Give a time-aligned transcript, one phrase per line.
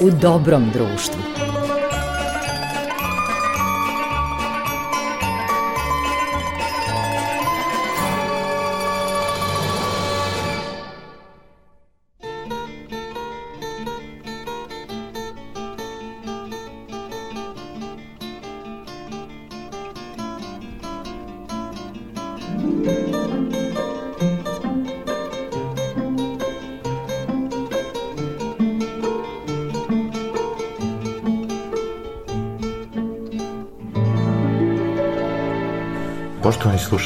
[0.00, 1.27] u dobrom društvu.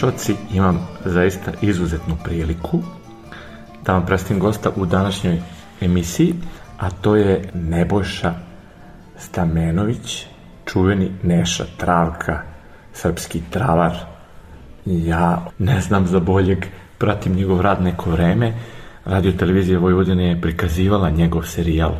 [0.03, 2.83] Slušalci, imam zaista izuzetnu priliku
[3.85, 5.41] da vam predstavim gosta u današnjoj
[5.81, 6.35] emisiji,
[6.79, 8.35] a to je Nebojša
[9.19, 10.27] Stamenović,
[10.67, 12.43] čuveni Neša Travka,
[12.93, 13.97] srpski travar.
[14.87, 16.67] Ja ne znam za boljeg,
[16.99, 18.53] pratim njegov rad neko vreme.
[19.05, 21.95] Radio televizija Vojvodine je prikazivala njegov serijal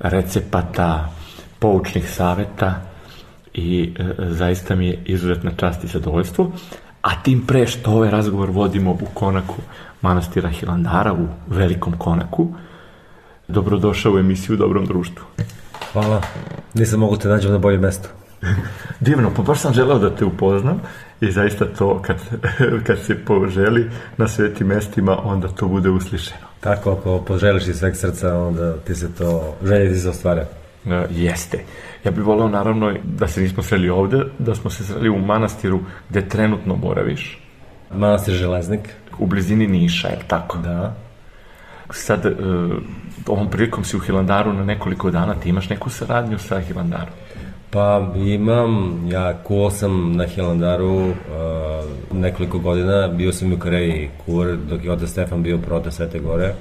[0.00, 1.12] recepata,
[1.58, 2.80] poučnih saveta
[3.54, 6.52] i e, zaista mi je izuzetna čast i zadovoljstvo.
[7.02, 9.54] A tim pre što ovaj razgovor vodimo u konaku
[10.02, 12.48] manastira Hilandara u velikom konaku,
[13.48, 15.24] dobrodošao u emisiju Dobrom društvu.
[15.92, 16.22] Hvala.
[16.74, 18.08] Nisam mogu te nađem na bolje mesto.
[19.00, 20.80] Divno, pa baš sam želeo da te upoznam
[21.20, 22.16] i zaista to kad,
[22.86, 26.46] kad se poželi na svetim mestima, onda to bude uslišeno.
[26.60, 30.61] Tako, ako poželiš iz sveg srca, onda ti se to, želje ti se ostvarja.
[30.86, 31.64] E, jeste.
[32.04, 35.80] Ja bih voleo naravno da se nismo sreli ovde, da smo se sreli u manastiru
[36.08, 37.38] gde trenutno boraviš.
[37.94, 38.88] Manastir Železnik.
[39.18, 40.58] U blizini Niša, je tako?
[40.58, 40.94] Da.
[41.90, 42.32] Sad, e,
[43.26, 47.14] ovom prilikom si u Hilandaru na nekoliko dana, ti imaš neku saradnju sa Hilandarom?
[47.72, 51.14] Pa imam, ja kuo sam na Hilandaru uh,
[52.12, 56.54] nekoliko godina, bio sam u Koreji kur, dok je otac Stefan bio prota Svete Gore.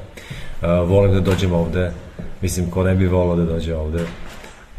[0.61, 1.91] Uh, volim da dođem ovde,
[2.41, 4.05] mislim ko ne bi volao da dođe ovde.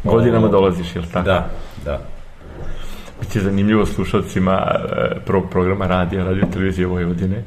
[0.04, 1.26] Godinama dolaziš, jel tako?
[1.26, 1.50] Da,
[1.84, 2.00] da.
[3.20, 7.44] Biće zanimljivo slušalcima e, prvog programa radija, radio televizije Vojvodine,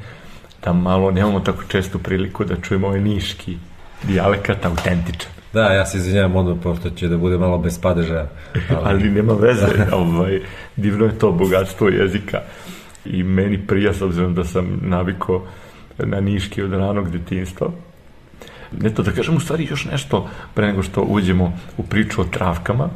[0.64, 3.58] da malo nemamo tako čestu priliku da čujemo ovaj niški
[4.04, 5.32] dijalekat autentičan.
[5.54, 8.28] Da, ja se izvinjam odmah, pošto će da bude malo bez padeža.
[8.70, 10.42] Ali, ali nema veze, ovaj,
[10.76, 12.42] divno je to bogatstvo jezika
[13.06, 15.44] i meni prija, s obzirom da sam naviko
[15.98, 17.72] na niški od ranog detinstva.
[18.84, 22.90] Eto, da kažem u stvari još nešto, pre nego što uđemo u priču o travkama,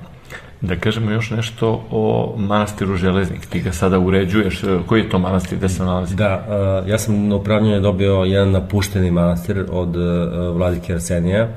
[0.62, 3.46] da kažemo još nešto o manastiru Železnik.
[3.46, 4.62] Ti ga sada uređuješ.
[4.86, 6.16] Koji je to manastir, gde se nalazi?
[6.16, 6.46] Da,
[6.84, 11.48] uh, ja sam na upravljanje dobio jedan napušteni manastir od uh, vladike Arsenija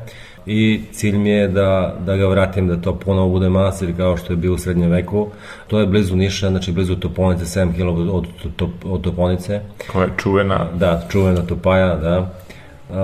[0.47, 4.33] i cilj mi je da, da ga vratim, da to ponovo bude manastir kao što
[4.33, 5.29] je bio u srednjem veku.
[5.67, 9.61] To je blizu Niša, znači blizu Toponice, 7 km od, od, od Toponice.
[9.93, 10.67] Koja je čuvena?
[10.75, 12.35] Da, čuvena Topaja, da.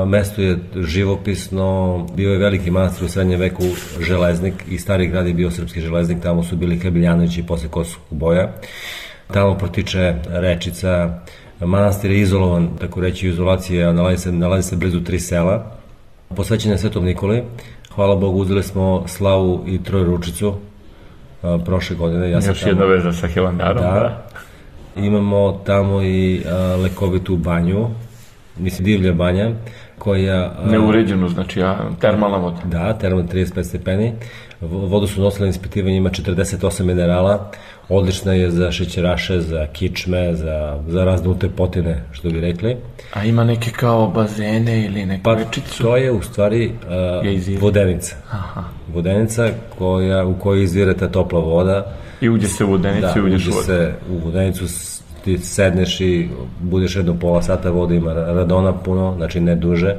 [0.06, 3.62] Mesto je živopisno, bio je veliki manastir u srednjem veku
[4.00, 8.52] železnik i stari grad je bio srpski železnik, tamo su bili Krebiljanovići posle Kosovog boja.
[9.32, 11.18] Tamo protiče rečica,
[11.60, 15.76] manastir je izolovan, tako reći, izolacija, nalazi se, nalazi se blizu tri sela.
[16.36, 17.42] Posvećen je Svetom Nikoli,
[17.94, 20.54] hvala Bogu, uzeli smo slavu i trojručicu
[21.64, 22.30] prošle godine.
[22.30, 23.90] Ja sam Još tamo, jedna veza sa Hilandarom, da.
[23.90, 24.26] da.
[24.96, 27.86] Imamo tamo i a, lekovitu banju,
[28.58, 29.50] mislim divlja banja,
[29.98, 30.54] koja...
[30.64, 32.60] Neuređeno, znači, a, termalna voda.
[32.64, 34.12] Da, termalna 35 stepeni.
[34.60, 37.50] Vodu su nosili ispitivanje, ima 48 minerala,
[37.88, 42.76] odlična je za šećeraše, za kičme, za, za razne utepotine, što bi rekli.
[43.12, 45.82] A ima neke kao bazene ili neku pa, večicu?
[45.82, 46.72] to je u stvari
[47.56, 48.16] uh, vodenica.
[48.30, 48.64] Aha.
[48.94, 49.48] Vodenica
[49.78, 51.96] koja, u kojoj izvira ta topla voda.
[52.20, 54.68] I uđe se u vodenicu da, i uđeš uđe se u vodenicu
[55.36, 56.28] ti sedneš i
[56.60, 59.96] budeš jedno pola sata, voda ima radona puno, znači ne duže,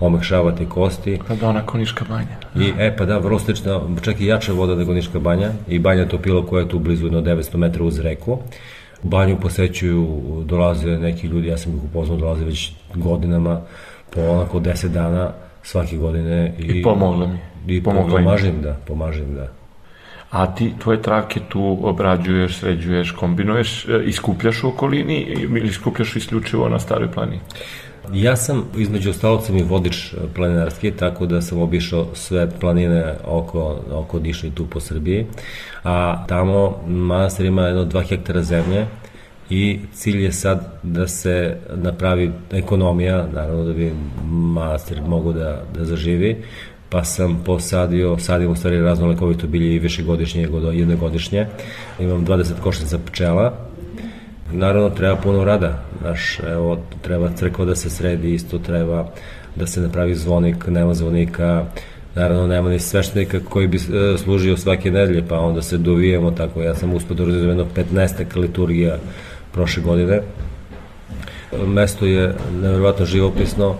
[0.00, 1.18] omekšava ti kosti.
[1.28, 2.36] Radona ko Niška banja.
[2.56, 6.08] I, e, pa da, vrlo slična, čak i jača voda nego Niška banja i banja
[6.08, 8.38] Topilo koja je tu blizu jedno 900 metara uz reku.
[9.02, 10.06] Banju posećuju,
[10.44, 13.60] dolaze neki ljudi, ja sam ih upoznao, dolaze već godinama,
[14.14, 16.54] po onako 10 dana svake godine.
[16.58, 17.38] I, I pomogla mi.
[17.74, 19.59] I pomogla pomažem, da, pomažem, da
[20.30, 26.68] a ti tvoje travke tu obrađuješ, sređuješ, kombinuješ, e, iskupljaš u okolini ili iskupljaš isključivo
[26.68, 27.40] na staroj planini?
[28.12, 33.80] Ja sam između ostalog sam i vodič planinarski, tako da sam obišao sve planine oko,
[33.92, 35.26] oko Niša i tu po Srbiji,
[35.84, 38.86] a tamo manastir ima jedno dva hektara zemlje
[39.50, 43.92] i cilj je sad da se napravi ekonomija, naravno da bi
[44.30, 46.42] manastir mogu da, da zaživi,
[46.90, 51.46] pa sam posadio, sadim u stvari razno lekovito bilje i višegodišnje i jednogodišnje.
[51.98, 53.56] Imam 20 košnica pčela.
[54.52, 55.82] Naravno, treba puno rada.
[56.00, 59.10] Znaš, evo, treba crkva da se sredi, isto treba
[59.56, 61.64] da se napravi zvonik, nema zvonika,
[62.14, 66.62] Naravno, nema ni sveštenika koji bi e, služio svake nedelje, pa onda se dovijemo tako.
[66.62, 68.98] Ja sam uspio da jedno 15 liturgija
[69.52, 70.22] prošle godine.
[71.66, 73.76] Mesto je nevjerovatno živopisno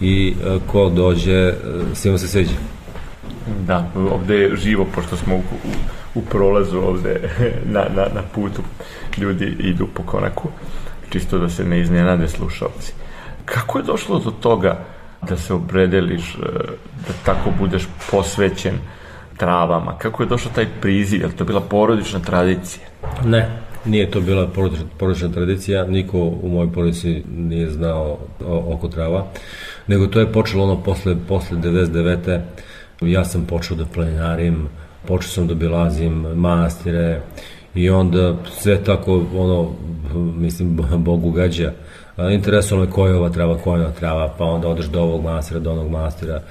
[0.00, 1.54] i e, ko dođe, e,
[1.94, 2.54] svima se sveđa.
[3.66, 5.70] Da, ovde je živo, pošto smo u, u,
[6.14, 7.20] u prolazu ovde
[7.74, 8.62] na, na, na putu,
[9.16, 10.48] ljudi idu po konaku,
[11.10, 12.92] čisto da se ne iznenade slušalci.
[13.44, 14.84] Kako je došlo do toga
[15.28, 16.38] da se opredeliš, e,
[17.06, 18.74] da tako budeš posvećen
[19.36, 19.98] travama?
[19.98, 21.20] Kako je došao taj priziv?
[21.20, 22.86] Je li to bila porodična tradicija?
[23.24, 23.48] Ne,
[23.84, 29.26] nije to bila porodična, porodična tradicija, niko u mojoj porodici nije znao oko trava,
[29.88, 32.40] nego to je počelo ono posle, posle 99.
[33.00, 34.68] Ja sam počeo da planinarim,
[35.06, 37.20] počeo sam da bilazim manastire
[37.74, 39.72] i onda sve tako, ono,
[40.14, 41.72] mislim, Bog ugađa.
[42.30, 45.22] Interesovalo me koja je ova trava, koja je ova trava, pa onda odeš do ovog
[45.22, 46.42] manastira, do onog manastira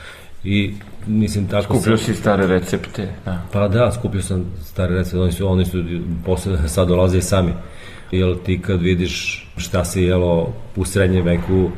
[0.44, 0.74] i
[1.08, 2.06] mislim tako Skupio sam...
[2.06, 3.42] si stare recepte, da.
[3.52, 5.84] Pa da, skupio sam stare recepte, oni su, oni su
[6.26, 7.52] posle sad dolaze i sami.
[8.12, 11.70] Jel ti kad vidiš šta se jelo u srednjem veku,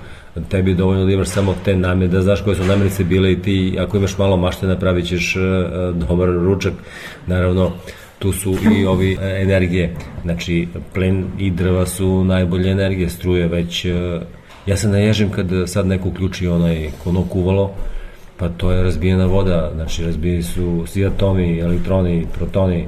[0.49, 3.41] tebi je dovoljno da imaš samo te namirnice, da znaš koje su namirnice bile i
[3.41, 6.73] ti, ako imaš malo mašte, napravit ćeš uh, dobar ručak.
[7.27, 7.71] Naravno,
[8.19, 13.85] tu su i ovi uh, energije, znači plen i drva su najbolje energije, struje već,
[14.65, 17.71] ja se naježim kad sad neko uključi onaj kono kuvalo,
[18.37, 22.87] pa to je razbijena voda, znači razbijeni su svi atomi, elektroni, protoni.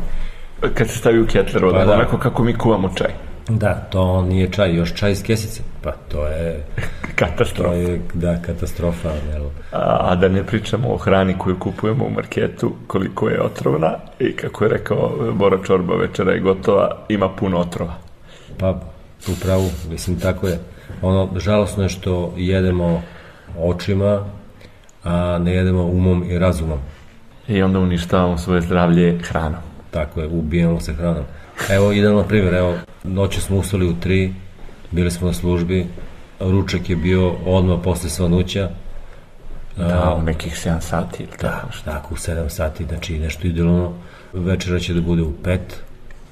[0.73, 1.93] Kad se stavi u ketler, pa da.
[1.93, 3.09] onako kako mi kuvamo čaj.
[3.49, 5.63] Da, to nije čaj, još čaj iz kesice.
[5.81, 6.63] Pa to je...
[7.15, 7.69] katastrofa.
[7.69, 9.09] To je, da, katastrofa.
[9.09, 9.45] Jel?
[9.71, 14.35] A, a da ne pričamo o hrani koju kupujemo u marketu, koliko je otrovna i
[14.35, 17.93] kako je rekao Bora Čorba, večera je gotova, ima puno otrova.
[18.57, 18.79] Pa,
[19.27, 20.59] upravo, mislim, tako je.
[21.01, 23.01] Ono, žalosno je što jedemo
[23.57, 24.25] očima,
[25.03, 26.79] a ne jedemo umom i razumom.
[27.47, 29.61] I onda uništavamo svoje zdravlje hranom.
[29.91, 31.23] Tako je, ubijamo se hranom.
[31.69, 34.33] Evo, idemo na primjer, evo, noće smo ustali u tri,
[34.91, 35.87] bili smo na službi,
[36.39, 38.69] ručak je bio odmah posle svanuća.
[39.77, 43.93] Da, u nekih 7 sati ili tako Da, tako, u 7 sati, znači nešto idealno.
[44.33, 45.59] Večera će da bude u 5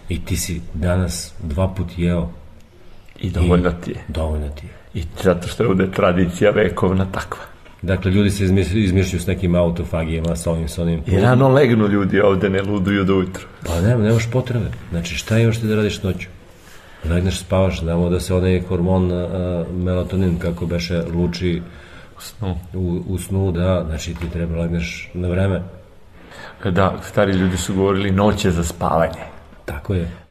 [0.09, 2.29] i ti si danas dva put jeo.
[3.19, 3.97] I dovoljno ti je.
[4.07, 5.01] Dovoljno ti je.
[5.01, 7.41] I zato što je ovde tradicija vekovna takva.
[7.81, 11.03] Dakle, ljudi se izmišljaju s nekim autofagijama, sa ovim, sa onim.
[11.07, 13.47] I rano legnu ljudi ovde, ne luduju do ujutru.
[13.65, 14.65] Pa nema, nemaš potrebe.
[14.89, 16.27] Znači, šta još ti da radiš noću?
[17.09, 19.29] Legneš, spavaš, znamo da se onaj hormon uh,
[19.73, 21.61] melatonin, kako beše, luči
[22.17, 22.55] u snu.
[22.73, 25.61] U, u snu, da, znači ti treba legneš na vreme.
[26.63, 29.23] Da, stari ljudi su govorili noće za spavanje.
[29.65, 30.28] Tako je.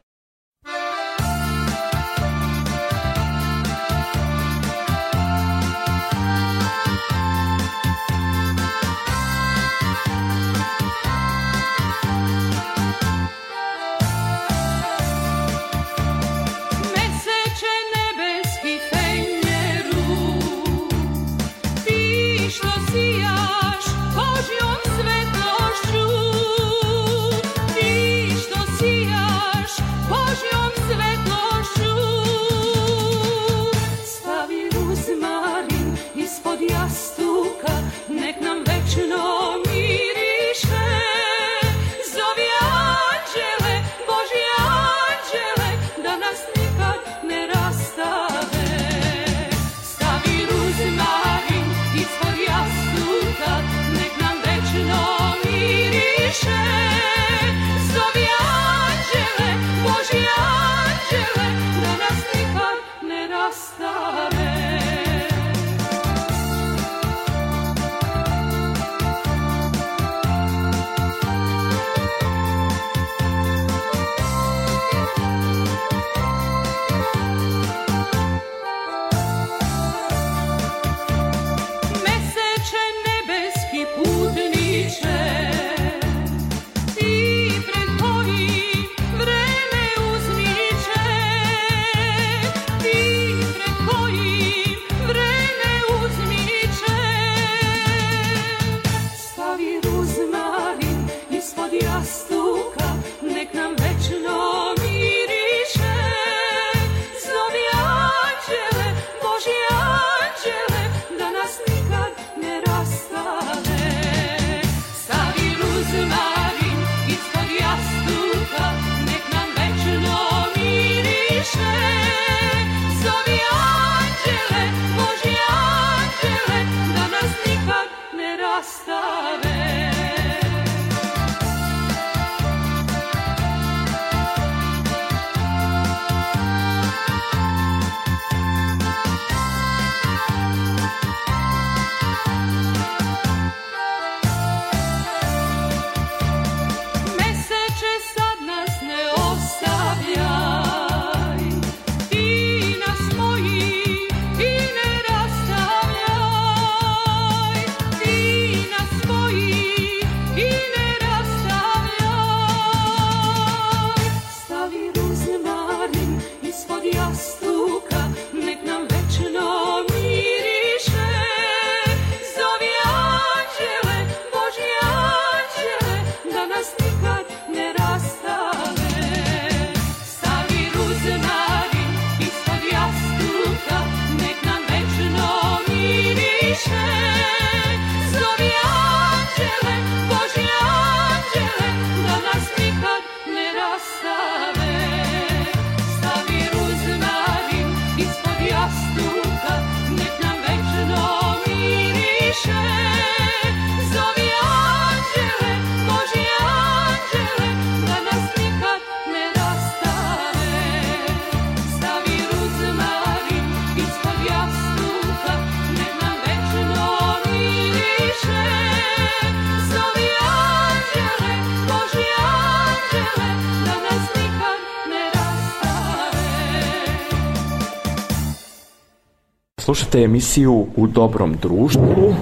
[229.69, 232.15] Slušate emisiju U dobrom društvu.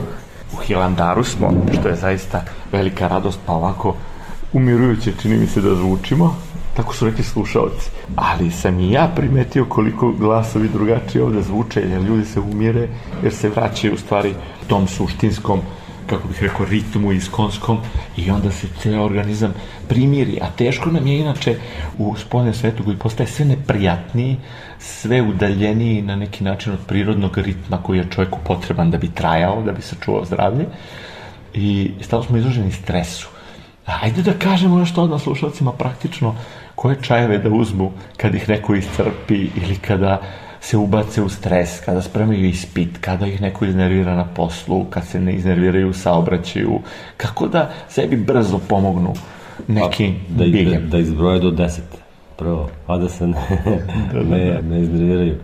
[0.54, 3.96] U Hilandaru smo, što je zaista velika radost, pa ovako
[4.54, 6.36] umirujuće čini mi se da zvučimo.
[6.76, 7.90] Tako su rekli slušalci.
[8.16, 12.88] Ali sam i ja primetio koliko glasovi drugačije ovde zvuče, jer ljudi se umire,
[13.24, 14.34] jer se vraćaju u stvari
[14.68, 15.62] tom suštinskom
[16.10, 17.78] kako bih rekao, ritmu iskonskom
[18.18, 19.54] i onda se ceo organizam
[19.88, 20.40] primiri.
[20.42, 21.56] A teško nam je inače
[21.98, 24.38] u spoljnom svetu koji postaje sve neprijatniji,
[24.80, 29.62] sve udaljeniji na neki način od prirodnog ritma koji je čovjeku potreban da bi trajao,
[29.62, 30.66] da bi sačuvao zdravlje.
[31.54, 33.30] I stalo smo izloženi stresu.
[33.86, 36.36] Ajde da kažemo nešto odmah slušalcima praktično
[36.76, 40.22] koje čajeve da uzmu kad ih neko iscrpi ili kada
[40.62, 45.20] se ubace u stres, kada spremaju ispit, kada ih neko iznervira na poslu, kad se
[45.20, 46.80] ne iznerviraju u saobraćaju,
[47.18, 49.14] kako da sebi brzo pomognu
[49.68, 50.82] nekim da, biljem.
[50.82, 51.80] Da, da izbroje do 10
[52.38, 53.42] prvo, pa da se ne,
[54.14, 55.36] da, da, ne, ne iznerviraju.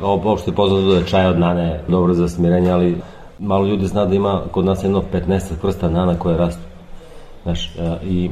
[0.00, 2.96] Ovo uopšte je poznato da je čaj od nane dobro za smirenje, ali
[3.38, 6.62] malo ljudi zna da ima kod nas jedno 15 vrsta nana koje rastu.
[7.42, 7.72] Znaš,
[8.04, 8.30] i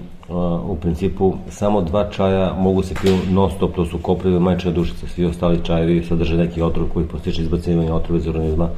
[0.65, 5.07] u principu samo dva čaja mogu se piju non stop, to su koprive majčina dušica,
[5.07, 8.69] svi ostali čajevi sadrže neki otrov koji postiče izbacivanje otrova iz organizma.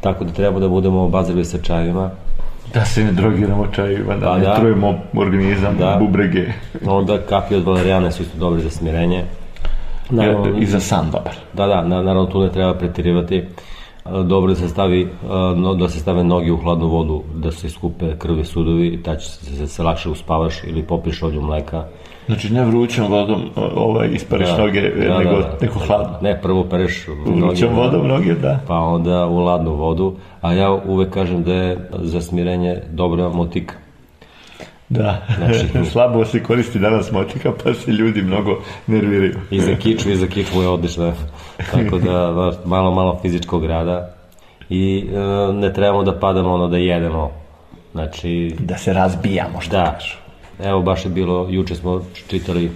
[0.00, 2.10] Tako da treba da budemo obazirali sa čajevima.
[2.74, 6.46] Da se ne drogiramo čajevima, da, pa, ne da, trujemo organizam, da, bubrege.
[6.86, 9.24] Onda kapi od valerijane su isto dobri za smirenje.
[10.10, 11.34] Naravno, I za san dobar.
[11.52, 13.44] Da, da, naravno tu ne treba pretirivati
[14.24, 15.08] dobro da se stavi
[15.78, 19.66] da se stave noge u hladnu vodu da se skupe krvi sudovi ta će se,
[19.66, 21.84] se lakše uspavaš ili popiješ olju mleka
[22.28, 23.42] Znači ne vrućom vodom
[23.76, 25.86] ovaj, ispariš da, noge, da, nego, da, da.
[25.86, 26.18] hladno.
[26.22, 28.60] Ne, prvo pereš vrućom vodom noge, da.
[28.66, 33.74] Pa onda u ladnu vodu, a ja uvek kažem da je za smirenje dobra motika.
[34.88, 39.34] Da, znači, slabo se koristi danas motika, pa se ljudi mnogo nerviraju.
[39.50, 41.12] I za kiču, i za kiču je odlično.
[41.72, 44.10] Tako da, malo, malo fizičkog rada.
[44.70, 47.30] I e, ne trebamo da padamo ono da jedemo.
[47.92, 48.56] Znači...
[48.58, 49.84] Da se razbijamo, što da.
[49.84, 50.16] kažu.
[50.64, 52.70] Evo, baš je bilo, juče smo čitali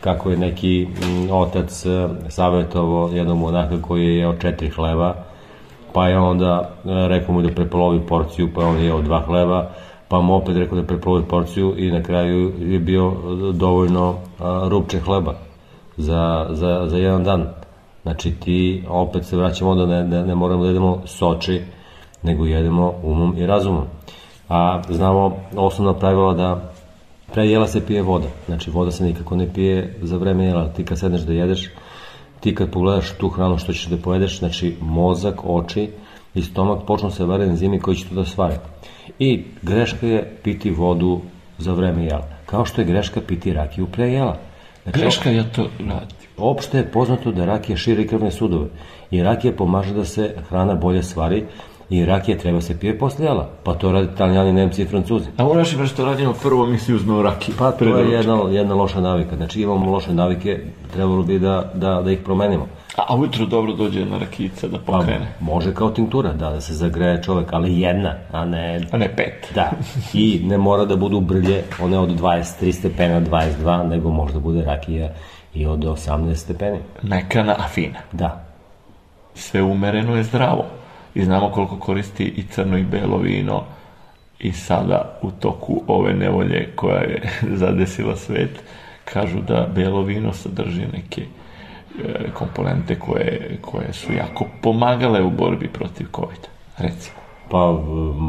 [0.00, 0.88] kako je neki
[1.30, 5.14] otac e, savjetovo jednom monaka koji je jeo četiri hleba,
[5.92, 9.70] pa je onda e, rekao mu da prepolovi porciju, pa on je jeo dva hleba,
[10.08, 13.12] pa mu opet rekao da prepolovi porciju i na kraju je bio
[13.52, 14.14] dovoljno
[14.68, 15.34] rupče hleba
[15.96, 17.46] za, za, za jedan dan.
[18.04, 21.62] Znači ti opet se vraćamo onda ne, ne, ne moramo da jedemo soči,
[22.22, 23.84] nego jedemo umom i razumom.
[24.48, 26.72] A znamo osnovna pravila da
[27.32, 28.28] pre jela se pije voda.
[28.46, 30.68] Znači voda se nikako ne pije za vreme jela.
[30.68, 31.70] Ti kad sedneš da jedeš,
[32.40, 35.90] ti kad pogledaš tu hranu što ćeš da pojedeš, znači mozak, oči
[36.34, 38.54] i stomak počnu se vare enzimi koji će to da stvari.
[39.18, 41.20] I greška je piti vodu
[41.58, 42.28] za vreme jela.
[42.46, 44.36] Kao što je greška piti rakiju pre jela.
[44.82, 46.23] Znači, greška je to radi.
[46.38, 48.66] Opšte je poznato da rakija širi krvne sudove
[49.10, 51.44] i rakija pomaže da se hrana bolje stvari
[51.90, 53.50] i rakija treba se pije posle jela.
[53.62, 55.26] Pa to radi italijani, nemci i francuzi.
[55.36, 55.44] A
[55.84, 57.54] i što radimo prvo mi si uzmeo rakiju.
[57.58, 59.36] Pa to je jedna, jedna loša navika.
[59.36, 60.60] Znači imamo loše navike,
[60.92, 62.66] trebalo bi da, da, da ih promenimo.
[62.96, 65.34] A, a ujutro dobro dođe jedna rakica da pokrene.
[65.38, 68.80] Pa, može kao tinktura, da, da se zagreje čovek, ali jedna, a ne...
[68.92, 69.52] A ne pet.
[69.54, 69.70] Da,
[70.14, 75.08] i ne mora da budu brlje, one od 23 stepena, 22, nego možda bude rakija
[75.54, 76.78] i od 18 stepeni.
[77.02, 77.98] Mekana, a fina.
[78.12, 78.44] Da.
[79.34, 80.64] Sve umereno je zdravo.
[81.14, 83.64] I znamo koliko koristi i crno i belo vino
[84.38, 87.30] i sada u toku ove nevolje koja je
[87.62, 88.62] zadesila svet,
[89.04, 91.26] kažu da belo vino sadrži neke
[92.02, 97.16] E, komponente koje, koje su jako pomagale u borbi protiv COVID, recimo.
[97.50, 97.78] Pa,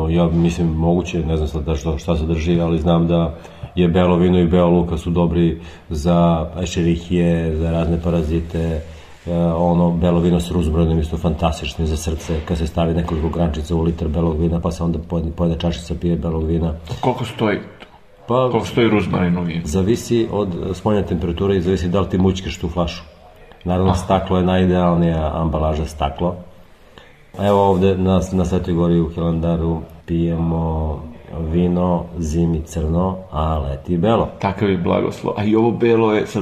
[0.09, 3.35] ja mislim, moguće, ne znam sad šta, šta se drži, ali znam da
[3.75, 8.81] je belo vino i belo luka su dobri za ešerihije, za razne parazite,
[9.27, 13.75] e, ono, belo vino s ruzbronom isto fantastično za srce, kad se stavi nekoliko grančica
[13.75, 16.73] u litar belog vina, pa se onda pojede, pojede čašica pije belog vina.
[17.01, 17.59] Koliko stoji
[18.27, 19.61] Pa, Koliko stoji ruzmarinu vino?
[19.65, 23.03] Zavisi od spoljne temperature i zavisi da li ti mućkeš tu flašu.
[23.63, 23.95] Naravno, ah.
[23.95, 26.35] staklo je najidealnija ambalaža staklo.
[27.39, 31.01] Evo ovde na, na Svetoj gori u Hilandaru pijemo
[31.51, 34.29] vino, zimi crno, a leti belo.
[34.39, 35.33] Takav je blagoslov.
[35.37, 36.39] A i ovo belo je sa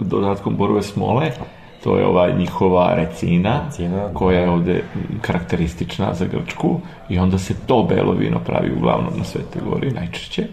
[0.00, 1.30] dodatkom borove smole,
[1.84, 4.84] to je ova njihova recina, recina koja je ovde
[5.20, 10.46] karakteristična za Grčku i onda se to belo vino pravi uglavnom na Svetoj gori najčešće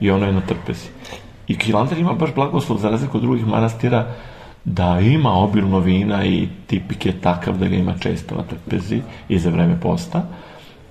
[0.00, 0.88] i ono je na trpezi.
[1.48, 4.06] I Hilandar ima baš blagoslov za razliku od drugih manastira
[4.64, 9.38] da ima obilno vina i tipik je takav da ga ima često na trpezi i
[9.38, 10.22] za vreme posta,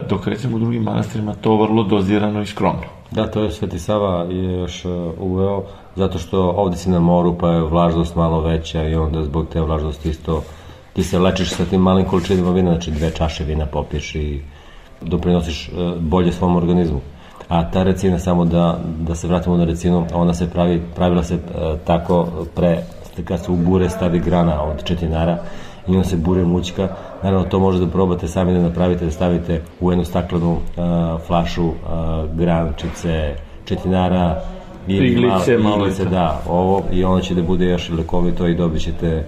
[0.09, 2.83] dok recimo u drugim manastirima to vrlo dozirano i skromno.
[3.11, 5.63] Da, to je Sveti Sava je još uh, uveo,
[5.95, 9.61] zato što ovde si na moru pa je vlažnost malo veća i onda zbog te
[9.61, 10.43] vlažnosti isto
[10.93, 14.41] ti se lečiš sa tim malim količinima vina, znači dve čaše vina popiješ i
[15.01, 17.01] doprinosiš e, bolje svom organizmu.
[17.47, 21.35] A ta recina, samo da, da se vratimo na recinu, ona se pravi, pravila se
[21.35, 21.39] e,
[21.85, 22.83] tako pre,
[23.25, 25.37] kad se u bure stavi grana od četinara
[25.87, 26.87] i onda se bure mućka.
[27.23, 31.67] Naravno, to možete da probate sami da napravite, da stavite u jednu staklenu uh, flašu
[31.67, 31.73] uh,
[32.33, 34.41] grančice, četinara,
[34.87, 39.25] iglice, malo, iglice, da, ovo i ono će da bude još lekovito i dobit ćete,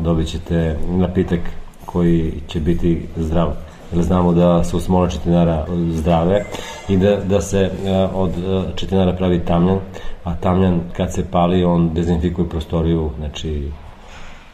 [0.00, 1.40] dobit ćete napitak
[1.86, 3.52] koji će biti zdrav
[3.92, 6.44] jer znamo da su smole četinara zdrave
[6.88, 7.70] i da, da se
[8.14, 8.32] od
[8.74, 9.78] četinara pravi tamljan,
[10.24, 13.70] a tamljan kad se pali on dezinfikuje prostoriju, znači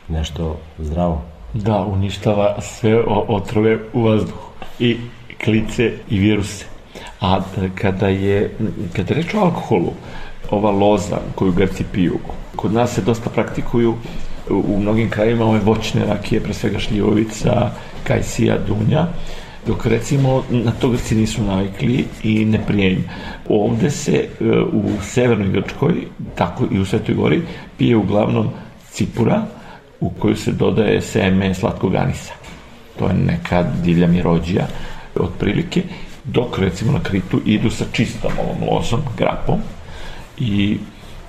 [0.08, 1.22] nešto zdravo.
[1.54, 4.96] Da, uništava sve otrove u vazduhu i
[5.44, 6.64] klice i viruse.
[7.20, 7.40] A
[7.74, 8.56] kada je,
[8.92, 9.92] kada je reč o alkoholu,
[10.50, 12.18] ova loza koju Grci piju,
[12.56, 13.94] kod nas se dosta praktikuju
[14.50, 17.70] u mnogim krajima ove voćne rakije, pre svega šljivovica,
[18.04, 19.06] kajsija, dunja,
[19.66, 23.04] dok recimo na to Grci nisu navikli i ne prijem.
[23.48, 25.94] Ovde se e, u severnoj Grčkoj,
[26.34, 27.42] tako i u Svetoj Gori,
[27.78, 28.50] pije uglavnom
[28.90, 29.42] cipura,
[30.02, 32.32] u koju se dodaje seme slatkog anisa.
[32.98, 34.66] To je neka divlja mirođija,
[35.20, 35.82] otprilike,
[36.24, 39.58] dok recimo na Kritu idu sa čistom ovom lozom, grapom,
[40.38, 40.78] i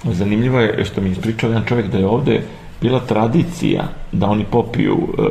[0.03, 2.41] zanimljivo je što mi ispričao jedan čovjek da je ovde
[2.81, 5.21] bila tradicija da oni popiju e,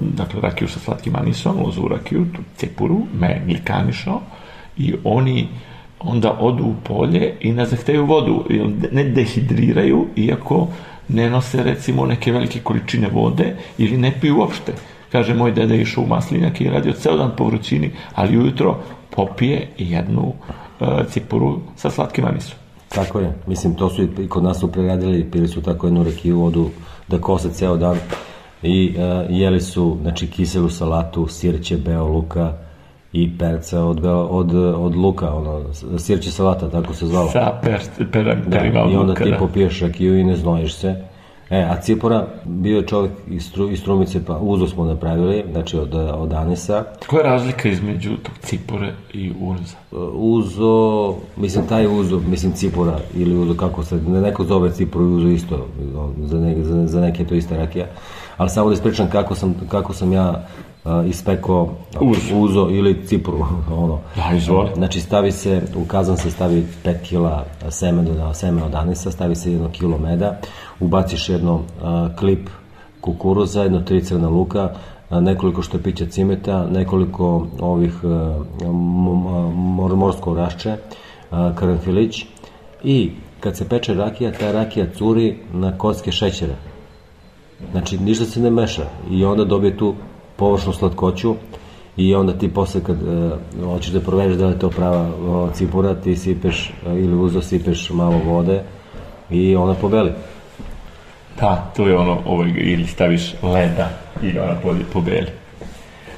[0.00, 4.20] dakle rakiju sa slatkim anisom, lozu rakiju, cepuru, me mlikanišao
[4.76, 5.48] i oni
[6.00, 8.44] onda odu u polje i ne zahteju vodu,
[8.92, 10.68] ne dehidriraju, iako
[11.12, 14.72] ne nose recimo neke velike količine vode ili ne piju uopšte.
[15.12, 18.78] Kaže, moj deda išao u maslinjak i radio ceo dan po vrućini, ali ujutro
[19.10, 22.54] popije jednu uh, cipuru sa slatkim anisom.
[22.88, 26.38] Tako je, mislim, to su i kod nas su preradili, pili su tako jednu rekiju
[26.38, 26.70] vodu
[27.08, 27.96] da kose ceo dan
[28.62, 32.69] i uh, jeli su, znači, kiselu salatu, sirće, beo luka
[33.12, 35.64] i perca od, od, od luka, ono,
[35.98, 37.30] sirće salata, tako se zvalo.
[37.30, 37.80] Sa per,
[38.12, 39.38] per, da, I onda ti da.
[39.38, 41.10] popiješ rakiju i ne znojiš se
[41.50, 45.78] E, a Cipora bio je čovjek iz, stru, iz Strumice, pa uzo smo napravili, znači
[45.78, 46.84] od, od Anisa.
[47.06, 49.76] Koja je razlika između tog Cipore i Uza?
[50.12, 55.28] Uzo, mislim taj Uzo, mislim Cipora ili Uzo, kako se, neko zove Cipora i Uzo
[55.28, 55.66] isto,
[56.18, 57.86] za, ne, za, za neke to ista rakija.
[58.36, 60.46] Ali samo da ispričam kako sam, kako sam ja
[60.84, 62.36] uh, ispekao uzo.
[62.36, 63.46] uzo ili cipru,
[63.82, 63.98] ono.
[64.18, 64.70] Ja, izvoli.
[64.74, 69.36] Znači stavi se, u kazan se stavi 5 kila seme, do, seme od anisa, stavi
[69.36, 70.38] se jedno kilo meda,
[70.80, 71.62] ubaciš jedno uh,
[72.18, 72.48] klip
[73.00, 74.74] kukuruza, jedno tri crna luka,
[75.10, 78.74] nekoliko štepića cimeta, nekoliko ovih uh,
[79.96, 80.76] morsko rašče,
[81.30, 82.26] uh, karanfilić
[82.84, 86.54] i kad se peče rakija, ta rakija curi na kocke šećera.
[87.70, 89.94] Znači, ništa se ne meša i onda dobije tu
[90.40, 91.34] površnu slatkoću
[91.96, 93.32] i onda ti posle kad uh,
[93.64, 97.42] hoćeš da proveriš da li je to prava uh, cipura, ti sipeš uh, ili uzo
[97.42, 98.62] sipeš malo vode
[99.30, 100.12] i ona pobeli.
[101.40, 103.90] Da, to je ono, ovaj, ili staviš leda
[104.22, 104.56] i ona
[104.92, 105.26] pobeli.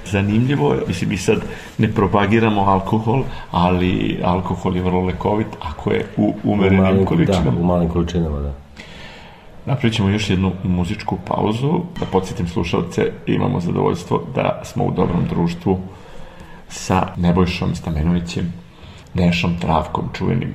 [0.07, 1.39] Zanimljivo, mislim, mi sad
[1.79, 7.51] ne propagiramo alkohol, ali alkohol je vrlo lekovit ako je u umerenim količinama.
[7.51, 8.62] Da, u malim količinama, da.
[9.67, 15.25] Napravit ćemo još jednu muzičku pauzu, da podsjetim slušalce, imamo zadovoljstvo da smo u dobrom
[15.31, 15.79] društvu
[16.69, 18.53] sa Nebojšom Stamenovićem,
[19.15, 20.55] Nešom Travkom čuvenim.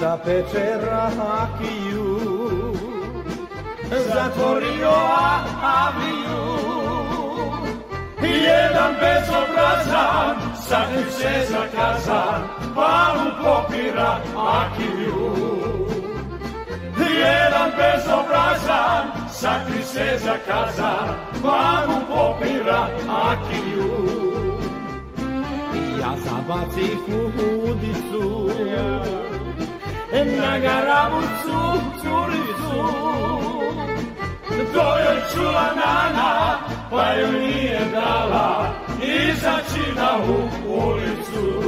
[0.00, 0.78] Da peče
[1.16, 2.18] rakiju
[4.14, 4.92] Zatvorio
[5.62, 6.65] aviju
[8.22, 10.36] Jedan bezobrazan,
[10.68, 15.32] sakri se zakazan, pa mu popira akiju.
[16.96, 21.08] Jedan bezobrazan, sakri se zakazan,
[21.42, 23.92] pa mu popira akiju.
[26.00, 28.50] Ja zabacih u udicu,
[30.12, 33.16] na garabucu curicu,
[34.48, 36.58] to je čula nana,
[36.90, 40.10] pa joj nije dala izaći na
[40.66, 41.62] ulicu.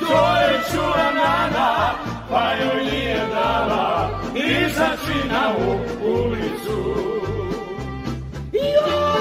[0.00, 1.92] To je čula nana,
[2.30, 5.52] pa joj nije dala izaći na
[6.02, 6.94] ulicu.
[8.52, 9.20] Jo!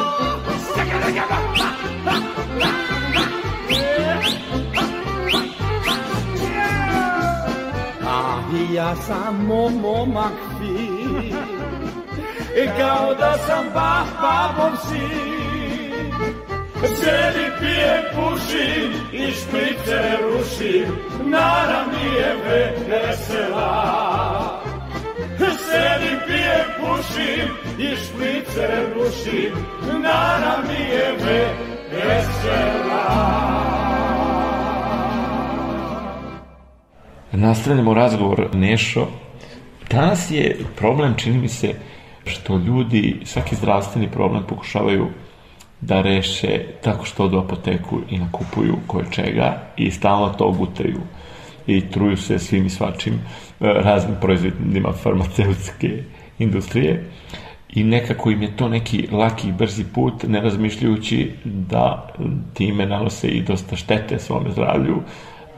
[8.05, 9.45] Ah, ja sam
[9.81, 10.48] momak
[12.67, 15.39] kao da sam ba, babom sin.
[16.79, 20.85] Sedi pije, puši i šprice ruši,
[21.25, 22.35] nara mi je
[22.89, 24.61] vesela.
[25.39, 27.41] Sedi pije, puši
[27.79, 29.51] i šprice ruši,
[30.03, 31.13] nara mi je
[31.91, 32.59] vesela.
[37.31, 39.07] Nastavljamo razgovor, Nešo.
[39.91, 41.73] Danas je problem, čini mi se,
[42.29, 45.07] što ljudi svaki zdravstveni problem pokušavaju
[45.81, 50.99] da reše tako što odu apoteku i nakupuju koje čega i stalno to gutaju
[51.67, 53.19] i truju se svim i svačim e,
[53.59, 56.03] raznim proizvodima farmaceutske
[56.39, 57.09] industrije.
[57.69, 62.13] I nekako im je to neki laki i brzi put, ne razmišljajući da
[62.53, 65.01] time nanose i dosta štete svome zdravlju,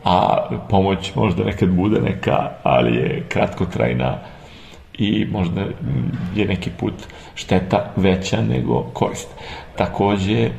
[0.04, 4.18] a pomoć možda nekad bude neka, ali je kratkotrajna
[4.98, 5.62] i možda
[6.36, 6.94] je neki put
[7.36, 9.28] šteta veća nego korist.
[9.76, 10.50] Takođe,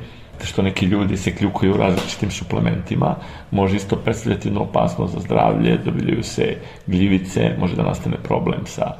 [0.44, 3.16] što neki ljudi se kljukaju različitim suplementima,
[3.50, 8.92] može isto predstavljati jednu opasnost za zdravlje, dobljaju se gljivice, može da nastane problem sa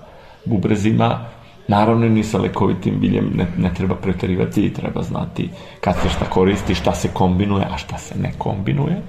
[0.44, 1.28] bubrezima,
[1.68, 5.48] Naravno, ni sa lekovitim biljem ne, ne treba preterivati i treba znati
[5.80, 9.02] kad se šta koristi, šta se kombinuje, a šta se ne kombinuje.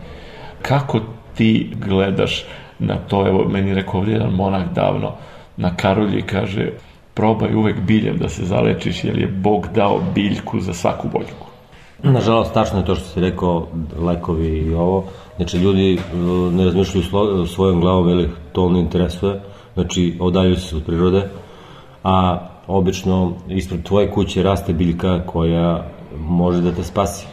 [0.61, 0.99] Kako
[1.35, 2.45] ti gledaš
[2.79, 5.15] na to, evo, meni rekao ovdje jedan monak davno,
[5.57, 6.71] na Karolji kaže,
[7.13, 11.47] probaj uvek biljem da se zalečiš, jer je Bog dao biljku za svaku boljku.
[12.03, 15.05] Nažalost, tačno je to što si rekao, lekovi i ovo.
[15.35, 19.41] Znači, ljudi uh, ne razmišljaju svojom glavom, jer to ne interesuje.
[19.73, 21.29] Znači, odaljuju se od prirode,
[22.03, 25.85] a obično ispred tvoje kuće raste biljka koja
[26.17, 27.27] može da te spasi.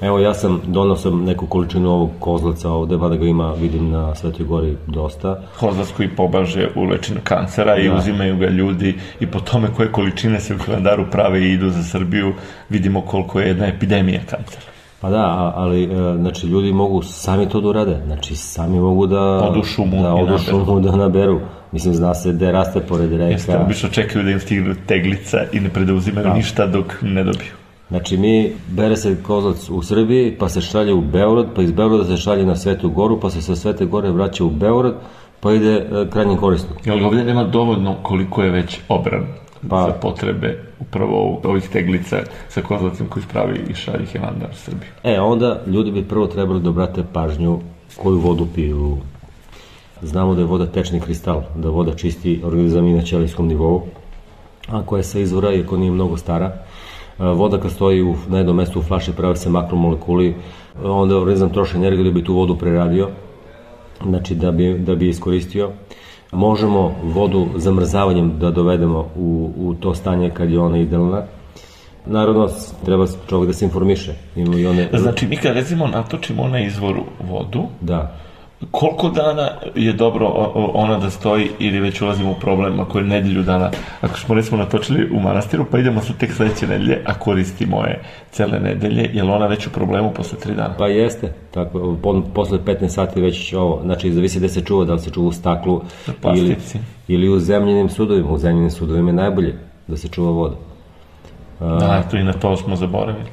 [0.00, 4.14] Evo ja sam donao sam neku količinu ovog kozlaca ovde, mada ga ima, vidim na
[4.14, 5.42] Svetoj gori dosta.
[5.60, 7.80] Kozlac koji pobaže u lečinu kancera da.
[7.80, 11.70] i uzimaju ga ljudi i po tome koje količine se u kalendaru prave i idu
[11.70, 12.32] za Srbiju,
[12.68, 14.66] vidimo koliko je jedna epidemija kancera.
[15.00, 19.20] Pa da, ali e, znači ljudi mogu sami to da urade, znači sami mogu da
[19.20, 21.40] odu šumu, da, odu šumu da naberu.
[21.72, 23.24] Mislim, zna se da raste pored reka.
[23.24, 26.34] Jeste, obično čekaju da im stigne teglica i ne predauzimaju da.
[26.34, 27.65] ništa dok ne dobiju.
[27.88, 32.04] Znači, mi bere se kozlac u Srbiji, pa se šalje u Beograd, pa iz Beograda
[32.04, 34.94] se šalje na Svetu goru, pa se sa Svete gore vraća u Beograd,
[35.40, 36.76] pa ide e, krajnjim korisnikom.
[36.84, 39.26] Jel ovdje nema dovoljno koliko je već obran
[39.68, 42.16] pa, za potrebe upravo ovih teglica
[42.48, 44.88] sa kozlacem koji spravi i šalje Hevandar u Srbiju?
[45.02, 47.60] E, onda ljudi bi prvo trebali da obrate pažnju
[47.96, 48.96] koju vodu piju.
[50.02, 53.82] Znamo da je voda tečni kristal, da voda čisti organizam i na ćelijskom nivou,
[54.68, 56.65] a koja je sa izvora, iako nije mnogo stara,
[57.18, 60.34] voda kad stoji u, na jednom mestu u flaši prave se makromolekuli,
[60.84, 63.08] onda organizam troši energiju da bi tu vodu preradio,
[64.02, 65.70] znači da bi, da bi iskoristio.
[66.32, 71.22] Možemo vodu zamrzavanjem da dovedemo u, u to stanje kad je ona idealna.
[72.06, 72.48] Naravno,
[72.84, 74.14] treba čovjek da se informiše.
[74.36, 74.88] Ima i one...
[74.92, 78.16] Znači, mi kad recimo natočimo na izvoru vodu, da
[78.70, 80.26] koliko dana je dobro
[80.74, 83.70] ona da stoji ili već ulazimo u problem ako je nedelju dana?
[84.00, 88.02] Ako smo recimo natočili u manastiru pa idemo sa tek sledeće nedelje a koristimo je
[88.30, 90.74] cele nedelje je li ona već u problemu posle 3 dana?
[90.78, 94.92] Pa jeste tako po, posle 15 sati već ovo znači zavisi da se čuva da
[94.92, 95.82] li se čuva u staklu
[96.36, 96.56] ili,
[97.08, 100.56] ili u zemljenim sudovima u zemljenim sudovima je najbolje da se čuva voda.
[101.60, 103.24] Da, to i na to smo zaboravili.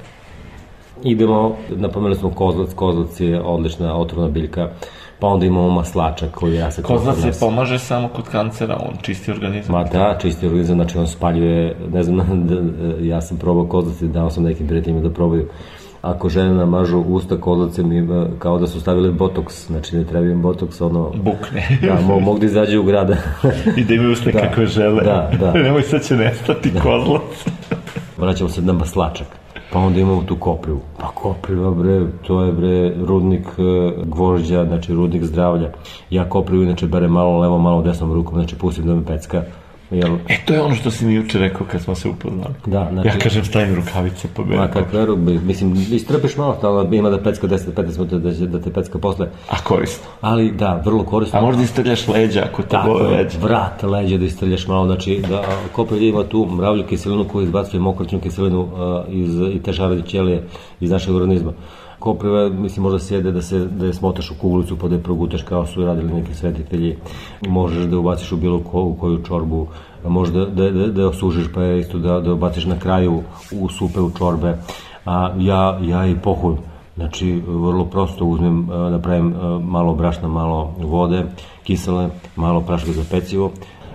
[1.03, 4.69] idemo, napomenuli smo kozlac, kozlac je odlična otrovna biljka
[5.23, 6.81] pa onda imamo maslačak koji ja se...
[6.81, 9.75] Kozlac se pomaže samo kod kancera, on čisti organizam.
[9.75, 12.55] Ma da, čisti organizam, znači on spaljuje, ne znam, da,
[13.01, 15.47] ja sam probao kozlac i dao sam nekim prijateljima da probaju.
[16.01, 18.09] Ako žene namažu usta kozlacem
[18.39, 21.11] kao da su stavili botoks, znači ne treba im botoks, ono...
[21.15, 21.79] Bukne.
[21.81, 23.15] da, mo, mogu da izađu u grada.
[23.77, 25.03] I da imaju usne da, kako žele.
[25.03, 25.53] Da, da.
[25.63, 26.79] Nemoj sad će nestati da.
[26.79, 27.45] kozlac.
[28.17, 29.42] Vraćamo se na maslačak.
[29.73, 30.79] Pa onda imamo tu koprivu.
[30.99, 35.71] Pa kopriva, bre, to je, bre, rudnik e, gvožđa, znači rudnik zdravlja.
[36.09, 39.43] Ja koprivu inače berem malo levo, malo desnom rukom, znači pustim da me pecka.
[39.93, 40.15] Jel...
[40.27, 42.53] E, to je ono što si mi juče rekao kad smo se upoznali.
[42.65, 43.07] Da, znači...
[43.07, 44.43] Ja kažem stavim rukavice po.
[44.45, 48.73] Ma kakve rubi, mislim, istrpiš malo, ali ima da pecka 10-15 minuta da, da te
[48.73, 49.27] pecka posle.
[49.49, 50.05] A korisno.
[50.21, 51.39] Ali da, vrlo korisno.
[51.39, 53.37] A možda istrljaš leđa ako te bole leđa.
[53.41, 58.19] vrat leđa da istrljaš malo, znači da kopelj ima tu mravlju kiselinu koju izbacuje mokraćnu
[58.19, 58.69] kiselinu uh,
[59.09, 60.43] iz, i te žarade ćelije
[60.79, 61.53] iz našeg organizma
[62.03, 65.41] kopriva, mislim, možda sjede da se da je smotaš u kuglicu pa da je progutaš
[65.41, 66.97] kao su radili neki svetitelji.
[67.47, 69.67] Možeš da ubaciš u bilo ko, u koju čorbu,
[70.07, 74.01] možda da, da, da osužiš pa je isto da, da ubaciš na kraju u supe,
[74.01, 74.57] u čorbe.
[75.05, 76.57] A ja, ja i pohujem.
[76.95, 81.23] Znači, vrlo prosto uzmem, napravim malo brašna, malo vode,
[81.63, 83.51] kisele, malo praška za pecivo,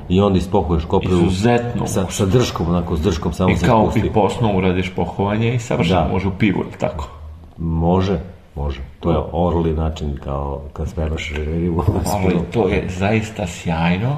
[0.09, 1.87] i onda ispohuješ koprivu Izuzetno.
[1.87, 5.59] sa, sa drškom, onako s drškom samo I se kao i posno uradiš pohovanje i
[5.59, 6.13] savršeno da.
[6.13, 7.18] može u pivu, ili tako?
[7.59, 8.19] Može,
[8.55, 8.81] može.
[9.01, 11.85] To je orli način kao kad spremaš ribu.
[12.07, 14.17] Ali to je zaista sjajno,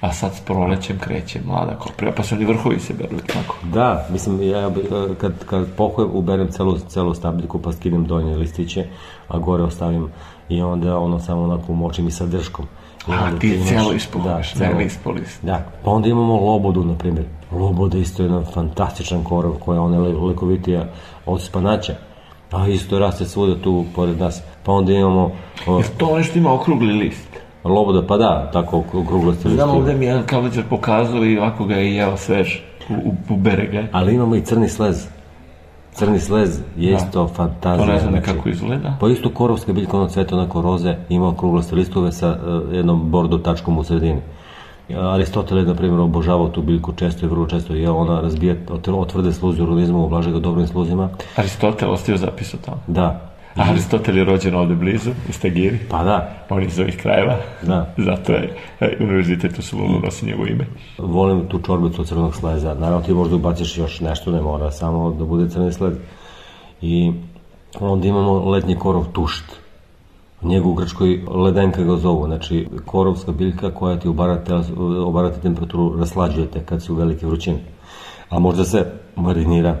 [0.00, 3.56] a sad s prolećem kreće mlada koprija, pa se oni vrhovi se beru, tako.
[3.62, 4.70] Da, mislim, ja
[5.20, 8.84] kad, kad pokujem, uberem celu, celu stabljiku, pa skinem donje listiće,
[9.28, 10.08] a gore ostavim
[10.48, 12.66] i onda ono samo onako umočim i sa drškom.
[13.08, 14.70] I A ti imaš- celo ispoliš, celo.
[14.70, 15.28] celo ispoliš.
[15.42, 17.24] Da, pa onda imamo lobodu, na primjer.
[17.52, 20.84] Loboda je isto jedan fantastičan korov koja je ona le, lekovitija
[21.26, 21.94] od spanaća.
[22.54, 24.42] A isto raste svuda tu pored nas.
[24.62, 25.30] Pa onda imamo
[25.66, 27.28] o, Jer to nešto ima okrugli list.
[27.64, 29.80] loboda, pa da, tako okruglasti Znam, listi.
[29.80, 33.36] ovde mi je jedan kalvađar pokazao i ovako ga je jeo svež u, u, u
[33.36, 33.84] berega.
[33.92, 35.06] Ali imamo i crni slez.
[35.92, 37.86] Crni slez je isto fantazija.
[37.86, 38.28] To ne znam znači.
[38.28, 38.96] nekako izgleda.
[39.00, 43.38] Pa isto korovska biljka, ono cveta onako roze, ima okruglaste listove sa uh, jednom bordo
[43.38, 44.20] tačkom u sredini.
[44.90, 49.00] Aristotel je, na primjer, obožavao tu biljku često i vrlo često je ona razbija ot-
[49.00, 51.08] otvrde sluzi u organizmu, oblaže ga dobrim sluzima.
[51.36, 52.76] Aristotel ostavio zapis o tome.
[52.86, 55.78] Da, A Aristotel je rođen ovde blizu, u Stagiri.
[55.90, 57.36] pa da, On je iz ovih krajeva.
[57.62, 57.94] Da.
[57.96, 60.66] Zato je e, univerzitet u Solunu nosi njegovo ime.
[60.98, 62.74] volim tu čorbicu od crnog sleza.
[62.74, 65.94] Naravno ti možda ubaciš još nešto, ne mora, samo da bude crni sled.
[66.82, 67.12] I
[67.80, 69.44] onda imamo letnji korov tušt.
[70.44, 74.54] Njegu u Grčkoj ledenka ga zovu, znači korovska biljka koja ti obara, te,
[75.04, 77.58] obara ti temperaturu, raslađujete kad su velike vrućine.
[78.28, 79.76] A možda se marinira,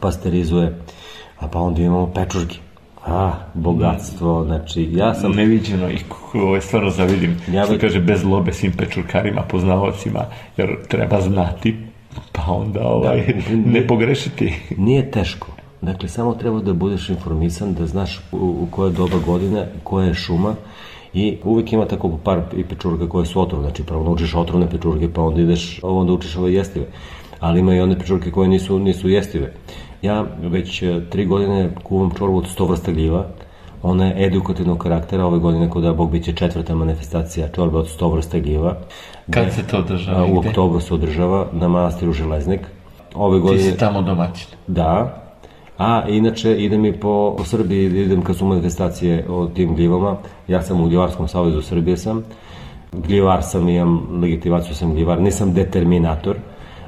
[0.00, 0.78] pasterizuje,
[1.38, 2.58] a pa onda imamo pečurke.
[3.06, 5.32] A, bogatstvo, znači ja sam...
[5.32, 5.98] Neviđeno i
[6.34, 7.36] ovo je stvarno zavidim.
[7.52, 10.24] Ja bi- kaže, bez lobe svim pečurkarima, poznaocima,
[10.56, 11.76] jer treba znati,
[12.32, 13.34] pa onda ovaj,
[13.66, 14.54] ne pogrešiti.
[14.76, 15.53] Nije teško.
[15.84, 20.14] Dakle, samo treba da budeš informisan, da znaš u, u koje doba godine, koja je
[20.14, 20.54] šuma
[21.14, 23.68] i uvijek ima tako par i pečurka koje su otrovne.
[23.68, 26.86] Znači, prvo naučiš otrovne pečurke, pa onda ideš, onda učiš ove jestive.
[27.40, 29.52] Ali ima i one pečurke koje nisu, nisu jestive.
[30.02, 33.26] Ja već e, tri godine kuvam čorbu od 100 vrsta gljiva.
[33.82, 35.26] Ona je edukativnog karaktera.
[35.26, 38.76] Ove godine, kod da Bog, bit će četvrta manifestacija čorbe od 100 vrsta gljiva.
[39.30, 42.60] Kad se to održava U oktobru se održava na manastiru Železnik.
[43.14, 43.62] Ove Ti godine...
[43.62, 44.48] si tamo domaćin.
[44.66, 45.23] Da.
[45.78, 50.16] A inače idem i po, po Srbiji, idem kad su manifestacije o tim gljivama.
[50.48, 52.24] Ja sam u Gljivarskom savezu Srbije sam.
[52.92, 55.20] Gljivar sam, imam legitimaciju sam gljivar.
[55.20, 56.36] Nisam determinator,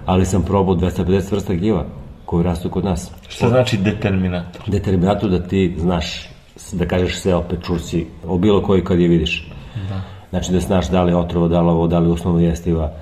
[0.05, 1.85] ali sam probao 250 vrsta gljiva
[2.25, 3.11] koji rastu kod nas.
[3.29, 4.62] Šta znači determinator?
[4.66, 6.29] Determinator da ti znaš,
[6.72, 9.51] da kažeš sve o pečurci, o bilo koji kad je vidiš.
[9.88, 10.01] Da.
[10.31, 12.92] Znači da znaš da li je otrovo, da li ovo, da li jestiva.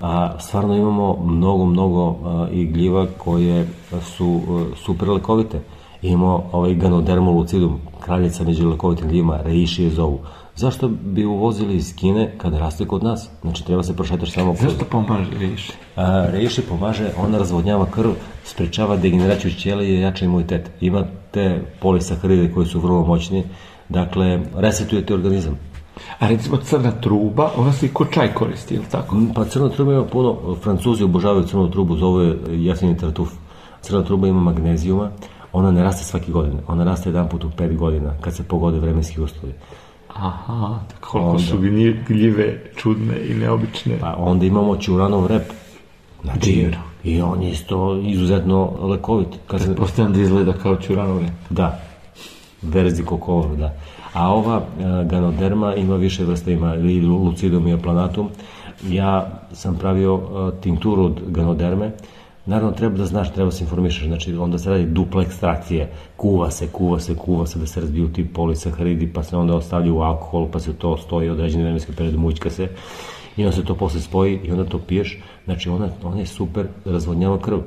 [0.00, 2.16] A stvarno imamo mnogo, mnogo
[2.52, 3.66] i gljiva koje
[4.16, 5.60] su a, super lekovite.
[6.02, 10.18] Imamo ovaj ganodermu lucidum, kraljica među lekovitim gljivima, reishi je zovu.
[10.56, 13.30] Zašto bi uvozili iz Kine kada raste kod nas?
[13.42, 14.72] Znači treba se prošetaš samo kroz...
[14.72, 15.72] Zašto pomaže više?
[15.96, 18.10] A, reishi pomaže, ona razvodnjava krv,
[18.44, 20.70] sprečava degeneraciju ćelije i jača imunitet.
[20.80, 23.44] Ima te polisaharide koji su vrlo moćni,
[23.88, 25.58] dakle, resetuje ti organizam.
[26.18, 29.16] A recimo crna truba, ona se i ko čaj koristi, ili tako?
[29.16, 33.28] Mm, Pa crna truba ima puno, Francuzi obožavaju crnu trubu, zove je jeseni tartuf.
[33.80, 35.10] Crna truba ima magnezijuma,
[35.52, 38.78] ona ne raste svake godine, ona raste jedan put u pet godina, kad se pogode
[38.78, 39.54] vremenski uslovi.
[40.08, 43.98] Aha, tako koliko su gnji- gljive čudne i neobične.
[44.00, 45.52] Pa onda imamo ćuranov rep.
[46.22, 46.76] Znači, Divno.
[47.04, 49.28] i on je isto izuzetno lekovit.
[49.46, 51.22] Kad se, Postavljam da izgleda kao čuranove.
[51.50, 51.80] Da,
[52.62, 53.74] verzi kokovor, da.
[54.12, 58.28] A ova e, ganoderma ima više vrsta, ima i lucidum i aplanatum.
[58.88, 61.92] Ja sam pravio e, tinkturu od ganoderme,
[62.48, 66.50] Naravno, treba da znaš, treba da se informišeš, znači onda se radi dupla ekstrakcije, kuva
[66.50, 70.00] se, kuva se, kuva se da se razbiju ti polisaharidi, pa se onda ostavljaju u
[70.00, 72.68] alkohol, pa se to stoji određeni vremenski period, mućka se,
[73.36, 76.66] i onda se to posle spoji i onda to piješ, znači ona, ona je super,
[76.84, 77.58] razvodnjava krv,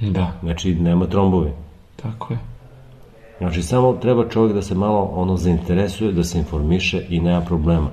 [0.00, 1.50] Da, znači nema trombovi.
[1.96, 2.53] tako je.
[3.38, 7.90] Znači, samo treba čovjek da se malo ono zainteresuje, da se informiše i nema problema.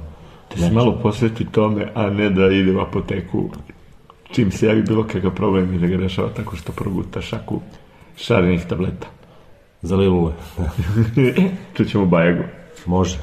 [0.49, 3.49] Da se malo posveti tome, a ne da ide u apoteku
[4.31, 7.59] čim se javi bilo kakav problem i da ga rešava tako što proguta šaku
[8.15, 9.07] šarenih tableta.
[9.81, 10.33] Za lilule.
[11.77, 12.43] Čućemo bajagu.
[12.85, 13.17] Može.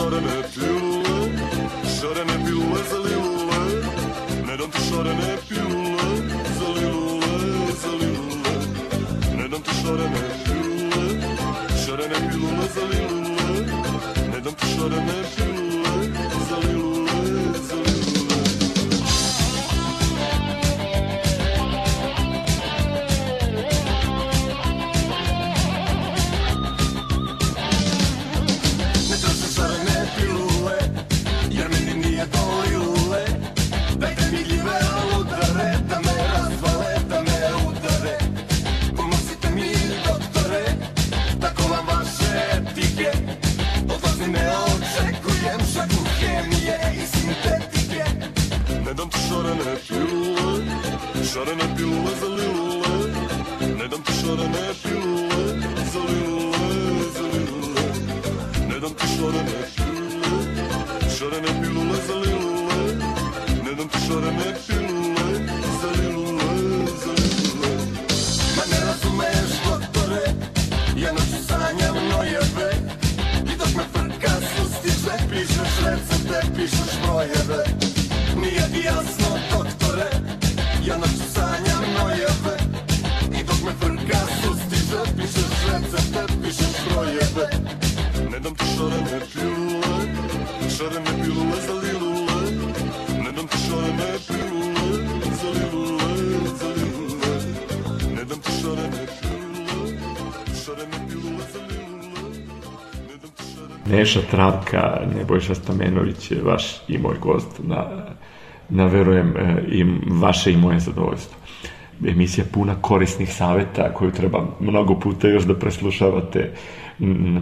[0.00, 1.16] шарене пюла,
[1.96, 3.60] шарене пюла залила,
[4.46, 6.08] не дам ти шарене пюла,
[6.58, 8.54] залила, залила,
[9.36, 11.04] не дам ти шарене пюла,
[11.84, 13.50] шарене пюла залила,
[14.32, 15.59] не дам ти шарене пюла.
[104.00, 107.86] Neša Travka, Nebojša Stamenović je vaš i moj gost na,
[108.68, 109.84] na verujem, e, i
[110.20, 111.36] vaše i moje zadovoljstvo.
[112.06, 116.52] Emisija puna korisnih saveta koju treba mnogo puta još da preslušavate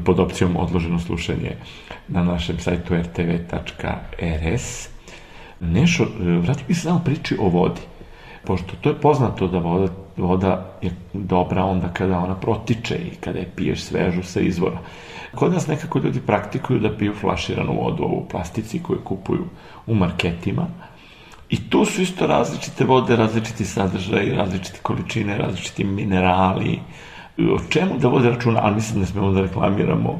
[0.04, 1.56] pod opcijom odloženo slušanje
[2.08, 4.88] na našem sajtu rtv.rs.
[5.60, 7.80] Nešo, e, vratio bih se samo priči o vodi.
[8.44, 13.38] Pošto to je poznato da voda, voda je dobra onda kada ona protiče i kada
[13.38, 14.78] je piješ svežu sa izvora.
[15.34, 19.44] Kod nas nekako ljudi praktikuju da piju flaširanu vodu, u plastici koju kupuju
[19.86, 20.66] u marketima.
[21.50, 26.78] I tu su isto različite vode, različiti sadržaj, različite količine, različiti minerali.
[27.38, 30.18] O čemu da vode računa, ali mislim da smemo da reklamiramo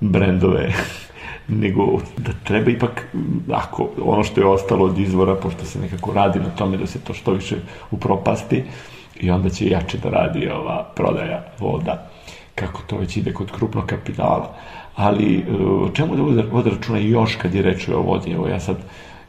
[0.00, 0.72] brendove,
[1.62, 3.06] nego da treba ipak,
[3.50, 7.00] ako ono što je ostalo od izvora, pošto se nekako radi na tome da se
[7.00, 7.56] to što više
[7.90, 8.64] upropasti,
[9.20, 12.10] i onda će jače da radi ova prodaja voda,
[12.54, 14.54] kako to već ide kod krupnog kapitala.
[14.96, 18.32] Ali e, o čemu da vode, vode računa još kad je reč o vodi?
[18.32, 18.76] Evo ja sad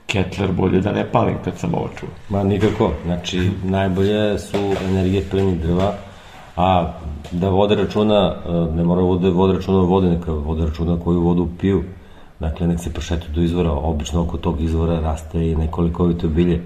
[0.07, 2.10] Ketler bolje da ne palim kad sam ovo čuo.
[2.30, 4.57] Ma nikako, znači najbolje su
[4.89, 5.93] energije plini drva,
[6.55, 6.93] a
[7.32, 11.22] da vode računa, e, ne mora vode, vode računa o vodi, neka vode računa koju
[11.22, 11.84] vodu piju.
[12.39, 16.62] Dakle, nek se prošetu do izvora, obično oko tog izvora raste i nekoliko ovito bilje.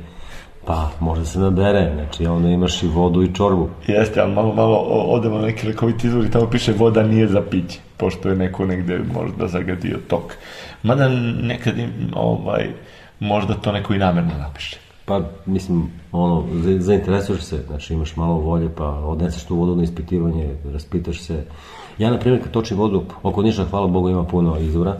[0.67, 3.69] Pa, možda se nabere, znači onda imaš i vodu i čorbu.
[3.87, 7.41] Jeste, ali malo, malo odemo na neki lekoviti izvor i tamo piše voda nije za
[7.41, 10.33] piće, pošto je neko negde možda zagadio tok.
[10.83, 11.09] Mada
[11.41, 12.69] nekad im, ovaj,
[13.19, 14.77] možda to neko i namerno napiše.
[15.05, 19.83] Pa, mislim, ono, za- zainteresuješ se, znači imaš malo volje, pa odneseš tu vodu na
[19.83, 21.43] ispitivanje, raspitaš se.
[21.97, 24.97] Ja, na primjer, kad točim vodu, oko Niša, hvala Bogu, ima puno izvora,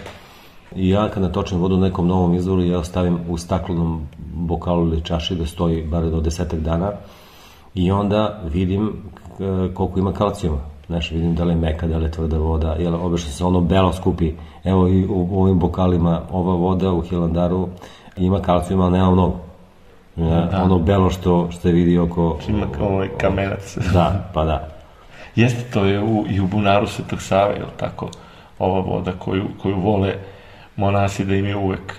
[0.76, 5.01] i ja kad natočim vodu u nekom novom izvoru, ja ostavim u staklenom bokalu ili
[5.01, 6.91] čaši da stoji bar do desetak dana
[7.76, 8.93] i onda vidim
[9.74, 10.57] koliko ima kalcijuma.
[10.88, 13.61] Znaš, vidim da li je meka, da li je tvrda voda, jel obično se ono
[13.61, 14.34] belo skupi.
[14.63, 17.68] Evo i u ovim bokalima ova voda u Hilandaru
[18.18, 19.36] ima kalcijuma, ali nema mnogo.
[20.15, 22.38] Ja, ono belo što, što je vidi oko...
[22.47, 23.78] Ima ovaj kamenac.
[23.93, 24.68] Da, pa da.
[25.36, 28.09] Jeste, to je u, i u bunaru Svetog Save, je tako?
[28.59, 30.15] Ova voda koju, koju vole
[30.78, 31.94] monasi da imaju uvek.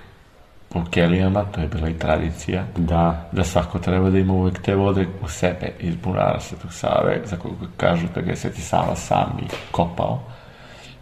[0.68, 4.74] Po kelijama, to je bila i tradicija, Da, da svako treba da ima uvek te
[4.74, 8.96] vode u sebe iz bunara Svetog Save, za koga kažu da ga je Sveti Sava
[8.96, 10.20] sam i kopao.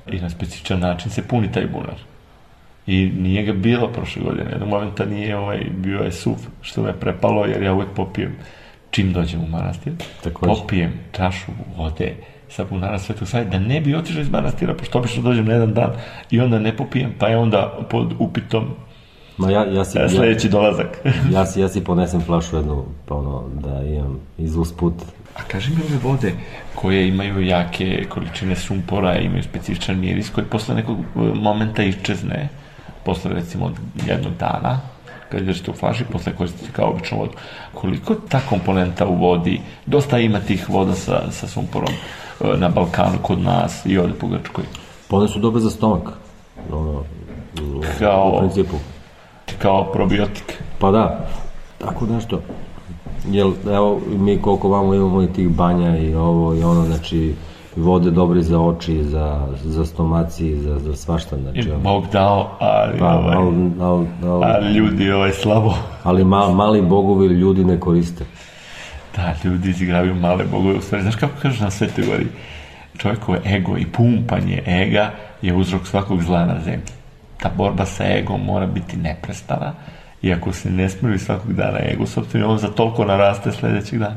[0.07, 1.99] I na specifičan način se puni taj bunar.
[2.87, 7.01] I nije ga bilo prošle godine, jednog momenta nije ovaj, bio je suv, što me
[7.01, 8.37] prepalo, jer ja uvek popijem
[8.97, 9.93] čim dođem u manastir,
[10.25, 10.53] Takođe.
[10.55, 12.15] popijem čašu vode
[12.49, 15.75] sa bunara Svetog Save, da ne bi otišao iz manastira, pošto obično dođem na jedan
[15.75, 15.91] dan
[16.31, 18.65] i onda ne popijem, pa je onda pod upitom
[19.37, 19.99] ma ja, ja si...
[19.99, 20.99] e, Ja, sledeći dolazak.
[21.35, 24.95] ja, si, ja si ponesem flašu jednu, pa ono, da imam iz usput.
[25.35, 26.33] A kaži mi ove vode
[26.75, 32.49] koje imaju jake količine sumpora, imaju specifičan miris koji posle nekog e, momenta iščezne,
[33.05, 33.73] posle recimo
[34.07, 34.81] jednog dana,
[35.29, 37.33] kad idete u flaši, posle koristite kao običnu vodu.
[37.75, 41.93] Koliko ta komponenta u vodi, dosta ima tih voda sa, sa sumporom
[42.41, 44.65] e, na Balkanu, kod nas i ovde po Grčkoj.
[45.09, 46.09] Pa one su dobre za stomak.
[46.73, 47.05] Ono,
[47.99, 48.77] Kao- u principu.
[49.59, 50.63] Kao probiotik.
[50.79, 51.29] Pa da,
[51.79, 52.41] tako nešto.
[53.31, 57.35] Jel, evo, mi koliko vamo imamo i tih banja i ovo i ono, znači,
[57.77, 61.81] vode dobre za oči, za, za stomaci, za, za svašta, I znači, ono.
[61.81, 65.75] Bog dao, ali, Pa, ovaj, ali, ali, ali, ali ljudi ovaj slabo.
[66.03, 68.25] ali ma, mali bogovi ljudi ne koriste.
[69.17, 70.75] Da, ljudi izigravaju male bogove.
[70.75, 72.27] U stvari, znaš kako kažu na Svetoj gori?
[72.99, 75.11] Čovjekovo ego i pumpanje ega
[75.43, 76.93] je uzrok svakog zla na zemlji.
[77.41, 79.73] Ta borba sa egom mora biti neprestana
[80.23, 84.17] i ako se ne smiri svakog dana ego, sobstveno on za toliko naraste sledećeg dana.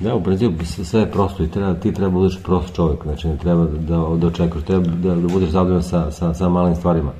[0.00, 3.36] Da, u principu sve je prosto i treba, ti treba budeš prost čovjek, znači ne
[3.36, 7.12] treba da, da očekuješ, treba da, da budeš zadovoljan sa, sa, sa malim stvarima.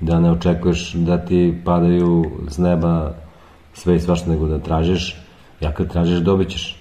[0.00, 3.14] Da ne očekuješ da ti padaju s neba
[3.74, 5.16] sve i svašta, nego da tražiš,
[5.60, 6.76] ja kad tražiš dobit ćeš.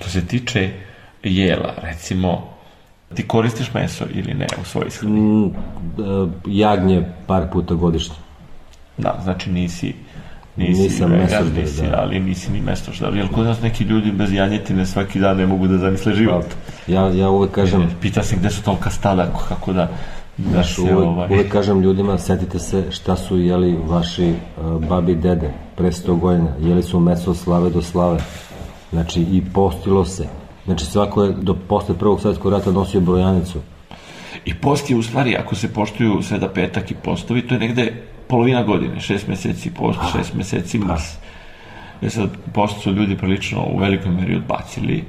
[0.00, 0.70] Što se tiče
[1.22, 2.48] jela, recimo,
[3.14, 5.20] ti koristiš meso ili ne u svojoj ishrani?
[5.20, 5.52] Mm, e,
[6.46, 8.16] jagnje par puta godišnje.
[8.98, 9.94] Da, znači nisi
[10.58, 12.00] Nisi Nisam vegan, nisi, da.
[12.02, 13.16] ali nisi ni mesožder.
[13.16, 16.44] Jel kod nas neki ljudi bez janjetine svaki dan ne mogu da zamisle život?
[16.86, 19.88] Ja, ja uvek kažem, Pita se gde su tolika stada, kako da,
[20.36, 21.28] da Znaš, se uvek, ovaj...
[21.30, 26.18] uvek kažem ljudima, setite se šta su jeli vaši uh, babi i dede pre 100
[26.18, 26.48] godina.
[26.60, 28.18] Jeli su meso slave do slave.
[28.92, 30.26] Znači, i postilo se.
[30.64, 33.58] Znači, svako je do posle prvog svjetskog rata nosio brojanicu.
[34.44, 37.92] I post je u stvari, ako se poštuju sveda petak i postovi, to je negde
[38.28, 41.02] polovina godine, šest meseci post, šest meseci mars.
[42.02, 45.04] E sad, post su ljudi prilično u velikoj meri odbacili.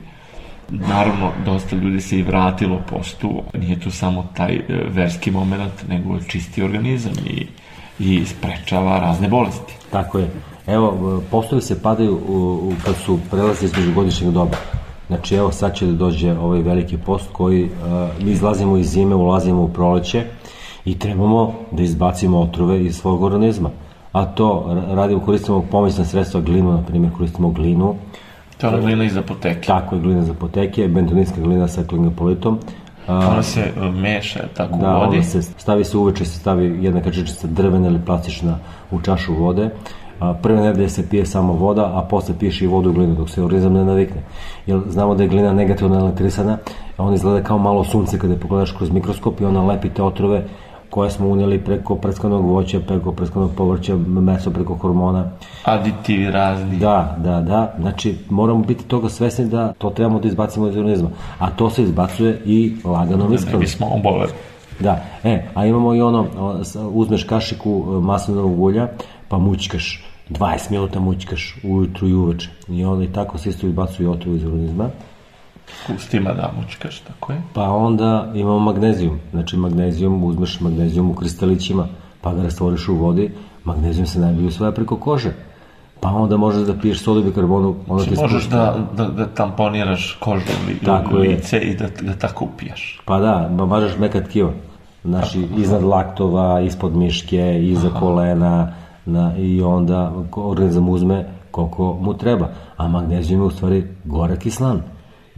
[0.69, 3.41] Naravno, dosta ljudi se i vratilo postu.
[3.53, 7.47] Nije tu samo taj e, verski moment, nego čisti organizam i,
[7.99, 9.73] i sprečava razne bolesti.
[9.91, 10.29] Tako je.
[10.67, 14.57] Evo, postovi se padaju u, u, kad su prelazi između godišnjeg doba.
[15.07, 17.69] Znači, evo sad će da dođe ovaj veliki post koji, uh,
[18.23, 20.25] mi izlazimo iz zime, ulazimo u proleće
[20.85, 23.69] i trebamo da izbacimo otrove iz svog organizma.
[24.11, 27.95] A to ra- radimo, koristimo pomoćna sredstva glinu, na primjer, koristimo glinu,
[28.57, 29.67] To je glina iz apoteke.
[29.67, 32.57] tako je glina za poteke, bentonitska glina sa klingopolitom.
[33.07, 35.17] A, Ona se e, meša tako da, u vodi.
[35.17, 38.57] onda se stavi se uveče, se stavi jedna kačičica drvena ili plastična
[38.91, 39.69] u čašu vode.
[40.19, 43.29] A, prve nedelje se pije samo voda, a posle piješ i vodu u glinu dok
[43.29, 44.21] se organizam ne navikne.
[44.65, 46.57] Jer znamo da je glina negativno elektrisana,
[46.97, 50.03] a ona izgleda kao malo sunce kada je pogledaš kroz mikroskop i ona lepi te
[50.03, 50.43] otrove
[50.89, 55.31] koje smo unijeli preko preskanog voća, preko preskanog povrća, meso preko hormona.
[55.63, 56.77] Aditivi razni.
[56.77, 57.73] Da, da, da.
[57.79, 61.09] Znači, moramo biti toga svesni da to trebamo da izbacimo iz organizma.
[61.39, 63.59] A to se izbacuje i laganom Ne ishranom.
[63.59, 64.31] bismo oboleli.
[64.79, 66.25] Da, e, a imamo i ono,
[66.91, 68.87] uzmeš kašiku e, maslinovog ulja,
[69.27, 72.49] pa mućkaš, 20 minuta mućkaš ujutru i uveče.
[72.69, 74.89] I onda i tako se isto izbacuje otrov iz organizma.
[75.95, 77.41] Ustima da mučkaš, tako je.
[77.53, 79.19] Pa onda imamo magnezijum.
[79.31, 81.87] Znači, magnezijum, uzmeš magnezijum u kristalićima,
[82.21, 83.31] pa ga rastvoriš u vodi,
[83.63, 85.31] magnezijum se najbolje usvaja preko kože.
[86.01, 88.57] Pa onda možeš da piješ sodu bikarbonu, onda ti Možeš spušta.
[88.95, 91.29] da, da, da tamponiraš kožu ili Tako je.
[91.29, 93.01] lice i da, da tako upijaš.
[93.05, 94.51] Pa da, ma- mažeš mekat tkiva.
[95.03, 98.73] Znači, iznad laktova, ispod miške, iza kolena,
[99.05, 102.47] na, i onda organizam uzme koliko mu treba.
[102.77, 104.81] A magnezijum je u stvari gorak i slan.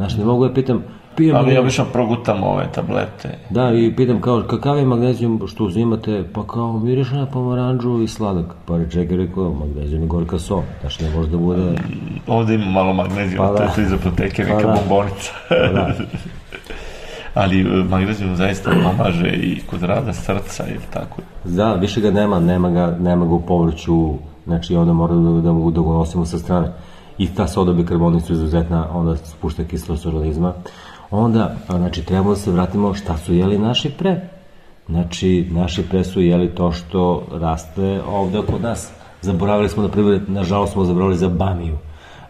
[0.01, 0.83] Znači, ne mogu ja pitam,
[1.15, 1.35] pijem...
[1.35, 3.37] Ali li- ja obično progutam ove tablete.
[3.49, 6.23] Da, i pitam kao, kakav je magnezijum što uzimate?
[6.33, 8.45] Pa kao, miriše na pomaranđu i sladak.
[8.65, 10.61] Pa čekaj, rekao, magnezijum je gorka so.
[10.81, 11.61] Znači, ne može da bude...
[12.27, 13.81] Ovde ima malo magnezijuma, Pa to je da.
[13.81, 14.77] iz apoteke, neka Pa da.
[14.79, 15.31] bombonica.
[15.75, 15.93] da.
[17.33, 21.21] Ali e, magnezijum zaista pomaže i kod rada srca ili tako.
[21.43, 24.13] Da, više ga nema, nema ga, nema ga u povrću,
[24.45, 26.67] znači onda mora da, da, da, da ga nosimo sa strane.
[27.21, 30.53] I ta soda bikarbonat su izuzetna, onda spušta kislost organizma.
[31.11, 34.21] Onda, znači, trebamo da se vratimo šta su jeli naši pre.
[34.89, 38.91] Znači, naši pre su jeli to što raste ovde kod nas.
[39.21, 41.77] Zaboravili smo, na primjer, nažalost smo zaboravili za bamiju.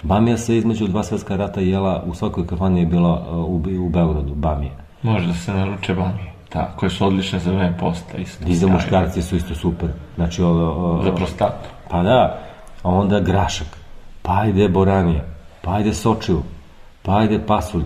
[0.03, 4.35] Bamija se između dva svetska rata jela, u svakoj kafani je bila u, u Beogradu,
[4.35, 4.73] bamija.
[5.03, 6.31] Može da se naruče bami.
[6.53, 8.47] Da, koje su odlične za vreme posta isto.
[8.47, 9.89] I za muškarci su isto super.
[10.15, 11.69] Znači, ovo, ovo, Za prostatu.
[11.89, 12.39] Pa da,
[12.83, 13.80] a onda grašak,
[14.21, 15.25] pa ajde boranija,
[15.61, 16.43] pa ajde sočivu,
[17.01, 17.83] pa ajde pasulj,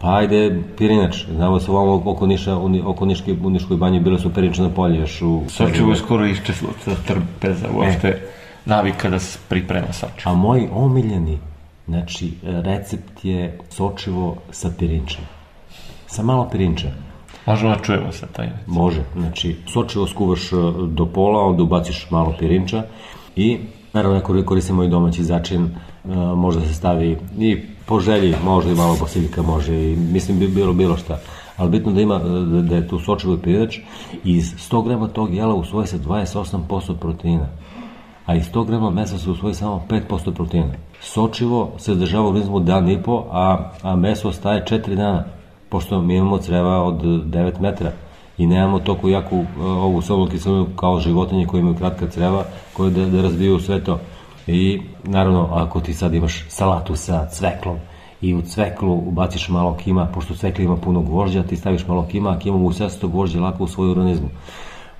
[0.00, 1.24] pa ajde pirinač.
[1.26, 4.98] Znamo da su ovamo oko, Niša, oko Niške, u Niškoj banji bile su pirinčne polje
[4.98, 5.42] još u...
[5.48, 8.28] Sočivo je skoro iščeslo sa trpeza, uopšte
[8.64, 10.32] navika da se priprema sočivo.
[10.32, 11.38] A moj omiljeni,
[11.86, 15.24] znači, recept je sočivo sa pirinčem.
[16.06, 16.88] Sa malo pirinča.
[17.46, 18.66] Možemo da čujemo sa taj recept.
[18.66, 20.56] Može, znači sočivo skuvaš e,
[20.86, 22.82] do pola, onda ubaciš malo pirinča
[23.36, 23.58] i
[23.98, 25.68] naravno ako koristimo i domaći začin, e,
[26.36, 30.48] može da se stavi i po želji, može i malo basiljka, može i mislim bi
[30.48, 31.18] bilo bilo šta.
[31.56, 33.58] Ali bitno da ima, e, da, da je tu sočivo i
[34.24, 37.46] i iz 100 grama tog jela usvoje se 28% proteina
[38.28, 40.72] a iz 100 grama mesa se usvoji samo 5% proteina.
[41.00, 45.24] Sočivo se zadržava u organizmu dan i po, a, a meso staje 4 dana,
[45.68, 47.92] pošto mi imamo creva od 9 metra
[48.38, 52.90] i nemamo toliko jaku e, ovu sobnu kiselinu kao životinje koje imaju kratka creva, koje
[52.90, 53.98] da, da razviju sve to.
[54.46, 57.76] I naravno, ako ti sad imaš salatu sa cveklom
[58.20, 62.30] i u cveklu ubaciš malo kima, pošto cvekli ima puno gvožđa, ti staviš malo kima,
[62.30, 64.28] a sve se to gvožđe lako u svoju organizmu.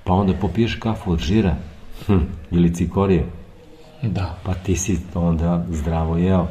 [0.03, 1.55] Pa onda popiješ kafu od žira,
[2.05, 2.17] hm,
[2.51, 3.25] ili cikorije,
[4.01, 4.35] Da.
[4.43, 6.47] pa ti si onda zdravo jeo.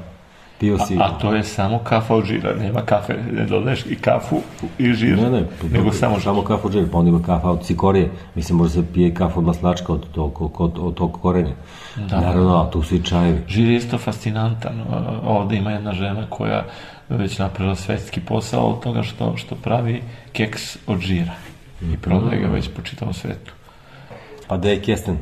[0.59, 0.97] Pio si...
[1.01, 4.41] A to je samo kafa od žira, nema kafe, ne dodaješ i kafu
[4.79, 7.65] i žir, Ne, ne, nego samo samo kafu od žira, pa onda ima kafa od
[7.65, 8.11] cikorije.
[8.35, 11.55] Mislim, može se pije kafa od maslačka od tog, od, od tog korenja.
[11.97, 12.21] Da.
[12.21, 13.39] Naravno, a tu su i čajevi.
[13.49, 14.85] Žir je isto fascinantan.
[15.25, 16.65] Ovde ima jedna žena koja
[17.09, 20.03] već napravila svetski posao od toga što, što pravi
[20.33, 21.33] keks od žira.
[21.83, 23.53] I prodaje ga već po čitavom svetu.
[24.49, 25.19] Pa da je kesten.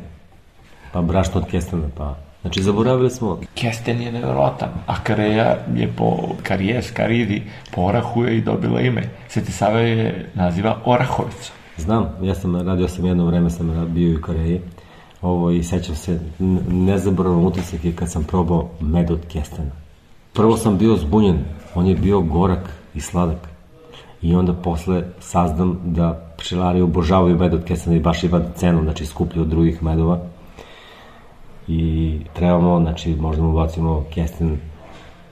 [0.92, 2.25] Pa brašno od kestena, pa...
[2.46, 3.38] Znači, zaboravili smo...
[3.54, 7.42] Kesten je nevjerovatan, a Kareja je po karijes, karidi,
[7.74, 9.02] po Orahu je i dobila ime.
[9.28, 11.52] Sveti Sava je naziva Orahovica.
[11.76, 14.60] Znam, ja sam, radio sam jedno vreme, sam bio i u Koreji.
[15.22, 19.70] Ovo, i sećam se, n- nezaboravan utisak je kad sam probao med od kestena.
[20.32, 21.38] Prvo sam bio zbunjen,
[21.74, 23.48] on je bio gorak i sladak.
[24.22, 29.06] I onda posle saznam da pčelari obožavaju med od kestena i baš ima cenu, znači
[29.06, 30.20] skuplji od drugih medova.
[31.68, 34.58] I trebamo, znači, možda mu bacimo kesten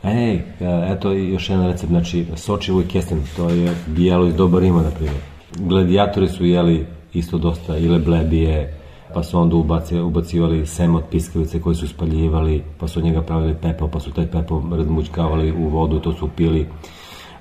[0.04, 0.42] Ej,
[0.90, 4.90] eto još jedan recept, znači sočivo i kesten, to je bijelo iz doba Rima, na
[4.90, 5.16] primjer.
[5.58, 8.80] Gladijatori su jeli isto dosta ile blebije,
[9.14, 13.22] pa su onda ubaci, ubacivali seme od piskavice koje su spaljivali, pa su od njega
[13.22, 16.66] pravili pepeo, pa su taj pepeo razmućkavali u vodu, to su pili,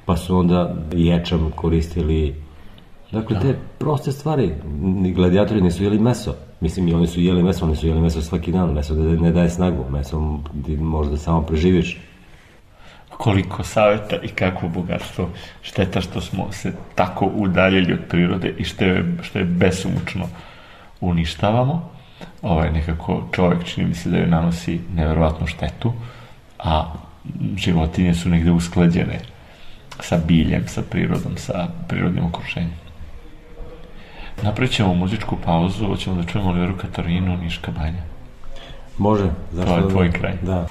[0.06, 2.36] pa su onda ječam koristili.
[3.12, 4.54] Dakle, te proste stvari,
[5.16, 6.34] gladijatori nisu jeli meso,
[6.64, 9.32] mislim i oni su jeli meso, oni su jeli meso svaki dan, meso da ne
[9.32, 11.98] daje snagu, meso ti možda samo preživiš,
[13.10, 15.30] koliko saveta i kakvo bogatstvo.
[15.62, 20.28] Šteta što smo se tako udaljili od prirode i što je, što je besomučno
[21.02, 21.90] uništavamo.
[22.42, 25.94] Ovaj, nekako čovjek čini mi se da joj nanosi neverovatnu štetu,
[26.60, 26.94] a
[27.56, 29.20] životinje su negde usklađene
[30.00, 32.83] sa biljem, sa prirodom, sa prirodnim okruženjem.
[34.42, 38.04] Napravit ćemo muzičku pauzu, hoćemo da čujemo Oliveru Katarinu, Niška banja.
[38.98, 40.34] Može, zašto To je da tvoj kraj.
[40.42, 40.68] Da.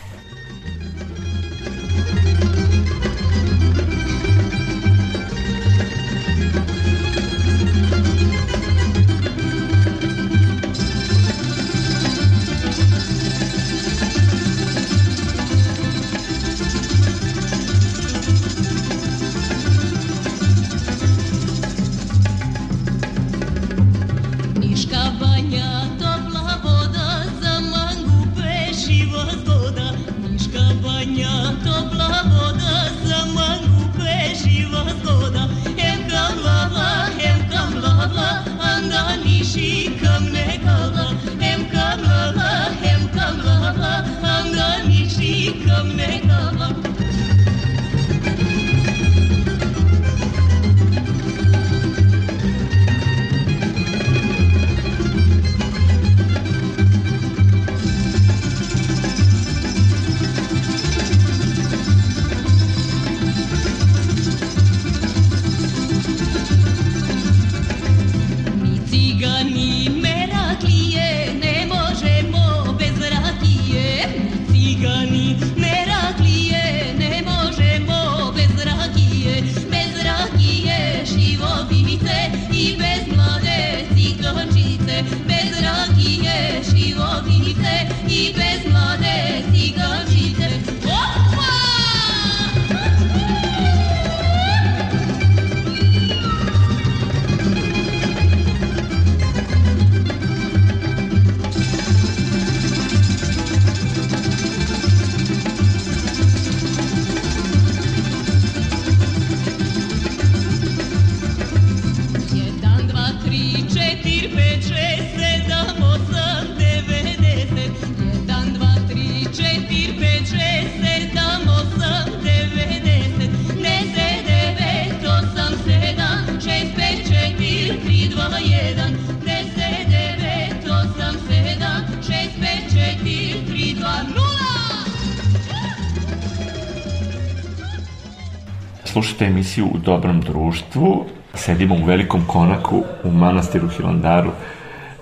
[138.92, 141.04] Slušajte emisiju u dobrom društvu.
[141.34, 144.30] Sedimo u velikom konaku u manastiru Hilandaru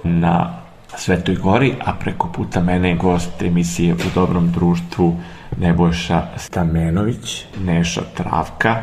[0.05, 0.61] na
[0.97, 5.16] Svetoj gori, a preko puta mene je gost emisije u dobrom društvu
[5.57, 8.82] Nebojša Stamenović, Neša Travka,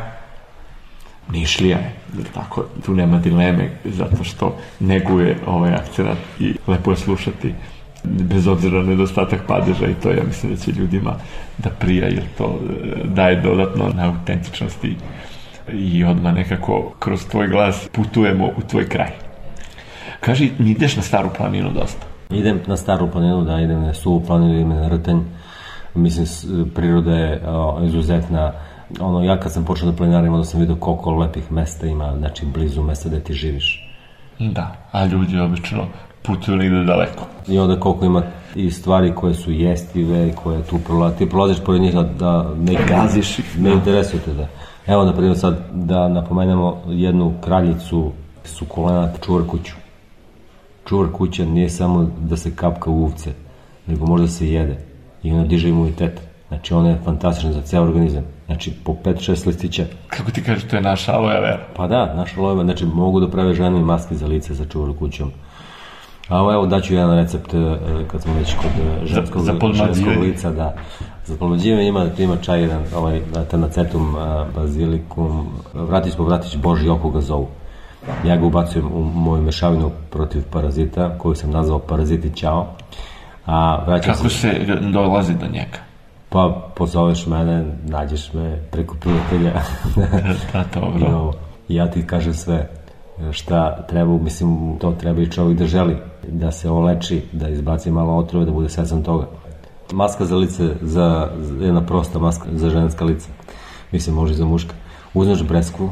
[1.32, 1.94] Nišlija je,
[2.34, 7.54] tako, tu nema dileme, zato što neguje ovaj akcenat i lepo je slušati
[8.08, 11.14] bez obzira na nedostatak padeža i to ja mislim da će ljudima
[11.58, 14.96] da prija jer to e, daje dodatno na autentičnosti
[15.72, 19.10] i odmah nekako kroz tvoj glas putujemo u tvoj kraj.
[20.20, 22.06] Kaži, mi ideš na staru planinu dosta.
[22.30, 25.20] Idem na staru planinu, da idem na suvu planinu, idem na rtanj.
[25.94, 26.26] Mislim,
[26.74, 28.52] priroda je o, izuzetna.
[29.00, 32.46] Ono, ja kad sam počeo da planinarim, onda sam vidio koliko lepih mesta ima, znači
[32.46, 33.94] blizu mesta gde ti živiš.
[34.38, 35.86] Da, a ljudi obično
[36.22, 37.24] putuju negde daleko.
[37.48, 38.22] I onda koliko ima
[38.54, 42.74] i stvari koje su jestive, koje tu prolazi, ti prolaziš pored njih da, da ne
[42.88, 43.74] gaziš ih, ne da.
[43.76, 44.48] interesuje te da.
[44.86, 48.12] Evo, na primjer, sad da napomenemo jednu kraljicu
[48.44, 49.74] sukulenat čuvar kuću.
[50.88, 53.32] Čuvar kuća nije samo da se kapka u uvce,
[53.86, 54.78] nego može da se jede.
[55.22, 56.20] i ona diže imunitet.
[56.48, 58.24] Znači, ona je fantastična za ceo organizam.
[58.46, 59.84] Znači, po 5-6 listića.
[60.08, 61.66] Kako ti kažeš, to je naša aloe vera.
[61.76, 65.30] Pa da, naša lojeva, znači, mogu da prave žene maske za lice za čuvaru kućom.
[66.28, 67.76] A ovo, evo, daću jedan recept e,
[68.10, 68.70] kad smo već kod
[69.02, 69.94] e, ženskog, za podmlađivanje.
[69.94, 70.74] ženskog lica, da.
[71.26, 73.20] Za podmlađivanje ima, ima čaj jedan, ovaj,
[73.50, 77.48] ternacetum, a, bazilikum, vratić po vratić, boži oko ga zovu.
[78.26, 82.66] Ja ga ubacujem u moju mešavinu protiv parazita, koju sam nazvao paraziti ćao.
[83.46, 85.78] A Kako se, se dolazi do njega?
[86.28, 89.52] pa pozoveš mene, nađeš me preko prijatelja.
[90.52, 91.16] Da, I dobro.
[91.16, 91.32] ovo,
[91.68, 92.68] I ja ti kažem sve
[93.30, 95.96] šta treba, mislim, to treba i čovjek da želi,
[96.28, 99.26] da se on leči, da izbaci malo otrove, da bude svestan toga.
[99.92, 101.28] Maska za lice, za,
[101.60, 103.28] jedna prosta maska za ženska lica,
[103.92, 104.74] mislim, može i za muška.
[105.14, 105.90] Uzmeš breskvu,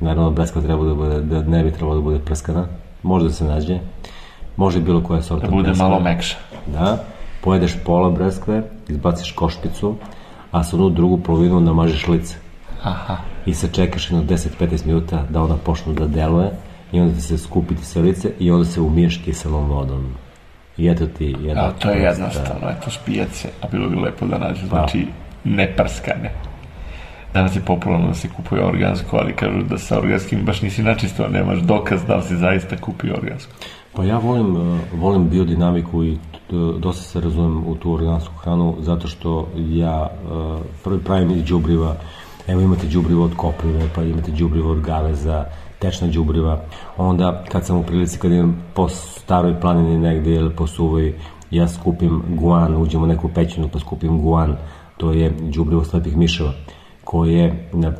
[0.00, 2.66] naravno breskva treba da bude, da ne bi trebalo da bude prskana,
[3.02, 3.78] može da se nađe,
[4.56, 5.88] može bilo koja sorta Da bude breskve.
[5.88, 6.36] malo mekša.
[6.66, 7.04] Da,
[7.40, 9.94] pojedeš pola breskve, izbaciš košpicu,
[10.50, 12.36] a sa onu drugu polovinu namažeš lice
[12.82, 13.16] Aha.
[13.46, 16.50] i se čekaš jedno 10-15 minuta da ona počne da deluje
[16.92, 20.14] i onda se skupiti sve lice i onda se umiješ kiselom vodom.
[20.76, 21.62] I eto ti jedna...
[21.62, 25.06] A to je jednostavno, eto špijace, a bilo bi lepo da nađu, znači
[25.44, 26.32] neprskane.
[27.34, 31.28] Danas je popularno da se kupuje organsko, ali kažu da sa organskim baš nisi načisto,
[31.28, 33.52] nemaš dokaz da li si zaista kupio organsko.
[33.92, 38.76] Pa ja volim, uh, volim biodinamiku i uh, dosta se razumem u tu organsku hranu
[38.80, 41.96] zato što ja uh, prvi pravim iz đubriva
[42.48, 45.44] evo imate đubrivo od koprive pa imate đubrivo od gaveza
[45.82, 46.60] tečna đubriva
[46.96, 51.14] onda kad sam u prilici kad idem po staroj planini negde ili po suvoj
[51.50, 54.56] ja skupim guan, uđem u neku pećinu pa skupim guan
[54.96, 56.52] to je đubrivo slepih miševa
[57.04, 57.94] koje na, uh,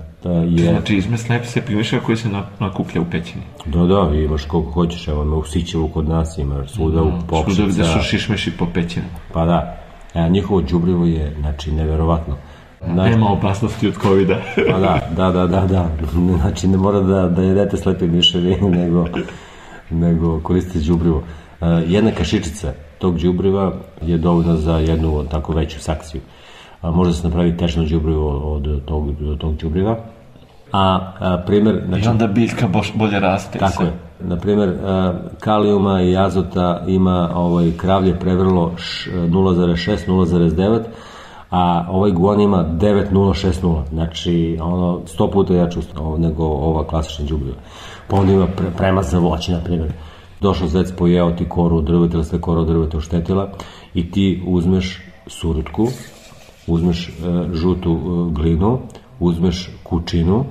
[0.46, 3.42] je Znači, izme slep se primišava koji se na- nakuplja u pećini.
[3.66, 7.26] Da, da, imaš koliko hoćeš, evo me u Sićevu kod nas, imaš svuda u Svuda
[7.28, 7.62] Pokšica.
[7.66, 9.06] gde su šišmeši po pećini.
[9.32, 9.82] Pa da,
[10.14, 12.36] e, njihovo đubrivo je, znači, neverovatno.
[12.84, 14.36] Znači, Nema opasnosti od covida.
[14.70, 15.88] pa da, da, da, da, da.
[16.40, 19.06] Znači, ne mora da, da jedete slepe miševi, nego,
[19.90, 21.22] nego koristite đubrivo.
[21.60, 23.72] E, jedna kašičica tog đubriva
[24.02, 26.20] je dovoljna za jednu tako veću sakciju.
[26.82, 29.98] A, može da se napravi tečno đubrivo od tog, od tog đubriva.
[30.72, 33.58] A, a primer, znači, I onda biljka boš, bolje raste.
[33.58, 33.86] Tako sve.
[33.86, 33.92] je.
[34.20, 34.74] Na primjer, e,
[35.40, 40.80] kalijuma i azota ima ovaj kravlje prevrlo š- 0,6, 0,9,
[41.52, 45.78] a ovaj guan ima 9,060, znači ono 100 puta jače
[46.18, 47.56] nego ova klasična đubriva.
[48.08, 49.92] Pa onda ima pre, premaz za voće, na primjer.
[50.40, 53.50] Došao zec, pojeo ti koru drveta ili ste koru drveta oštetila
[53.94, 55.88] i ti uzmeš surutku,
[56.66, 57.12] uzmeš e,
[57.52, 58.78] žutu e, glinu,
[59.20, 60.44] uzmeš kučinu,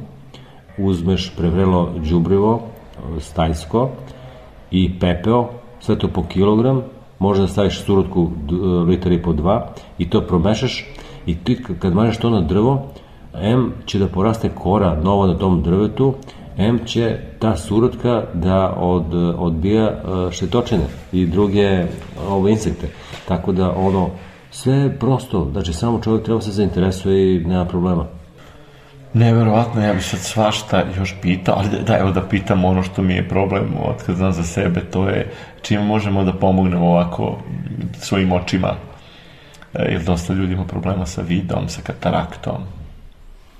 [0.77, 3.89] uzmeš prevrelo đubrivo e, stajsko
[4.71, 5.49] i pepeo,
[5.79, 6.81] sve to po kilogram,
[7.21, 8.53] može da staviš surutku e,
[8.89, 9.67] litar i po dva
[9.97, 10.85] i to promešaš
[11.25, 12.87] i ti kad mažeš to na drvo,
[13.41, 16.13] M će da poraste kora nova na tom drvetu,
[16.57, 21.85] M će ta surutka da od, odbija e, štetočine i druge
[22.29, 22.87] ove insekte.
[23.27, 24.09] Tako da ono,
[24.51, 28.20] sve je prosto, znači samo čovjek treba se zainteresuje i nema problema.
[29.13, 33.13] Neverovatno, ja bi sad svašta još pitao, ali da, evo da pitam ono što mi
[33.13, 35.31] je problem od kad znam za sebe, to je
[35.61, 37.37] čime možemo da pomognemo ovako
[37.99, 38.73] svojim očima.
[39.73, 42.57] E, jer dosta ljudi ima problema sa vidom, sa kataraktom.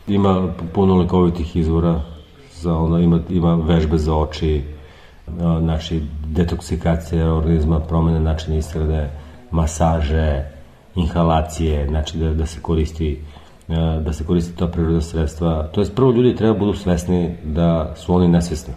[0.08, 2.02] Ima puno lekovitih izvora,
[2.54, 4.64] za ono, ima, ima vežbe za oči,
[5.28, 9.10] a, naši detoksikacije organizma, promene načina ishrane,
[9.52, 10.44] masaže,
[10.96, 13.41] inhalacije, znači da, da se koristi a,
[13.78, 15.70] da se koristi ta prirodna sredstva.
[15.72, 18.74] To je prvo ljudi treba budu svesni da su oni nesvesni.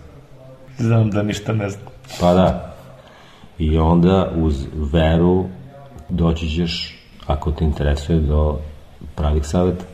[0.78, 1.84] Znam da ništa ne znam.
[2.20, 2.74] Pa da.
[3.58, 5.44] I onda uz veru
[6.08, 8.58] doći ćeš, ako te interesuje, do
[9.14, 9.84] pravih saveta.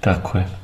[0.00, 0.57] Tako je.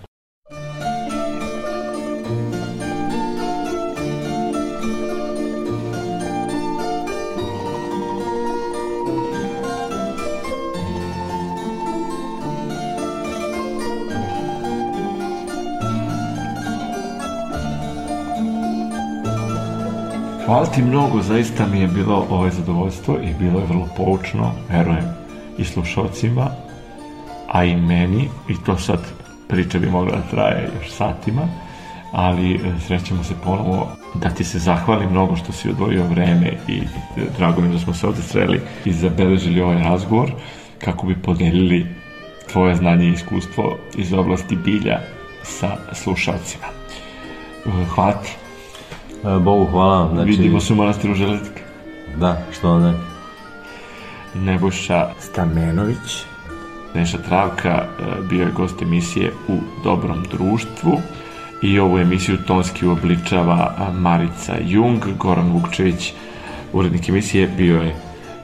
[20.46, 25.04] Hvala ti mnogo, zaista mi je bilo ovo zadovoljstvo i bilo je vrlo poučno, verujem,
[25.58, 26.50] i slušalcima,
[27.52, 28.98] a i meni, i to sad
[29.48, 31.48] priča bi mogla da traje još satima,
[32.12, 36.78] ali e, srećemo se ponovo da ti se zahvalim mnogo što si odvojio vreme i
[36.78, 40.32] e, drago mi da smo se ovde sreli i zabeležili ovaj razgovor
[40.78, 41.86] kako bi podelili
[42.52, 45.00] tvoje znanje i iskustvo iz oblasti bilja
[45.42, 46.66] sa slušalcima.
[47.66, 48.43] E, Hvala ti.
[49.24, 50.08] E, Bogu hvala.
[50.12, 51.60] Znači, Vidimo se u manastiru Železnika.
[52.16, 52.92] Da, što ne.
[54.34, 56.24] Nebojša Stamenović
[56.94, 57.86] Neša Travka e,
[58.28, 61.00] bio je gost emisije u Dobrom društvu
[61.62, 66.12] i ovu emisiju tonski uobličava Marica Jung, Goran Vukčević,
[66.72, 67.96] urednik emisije, bio je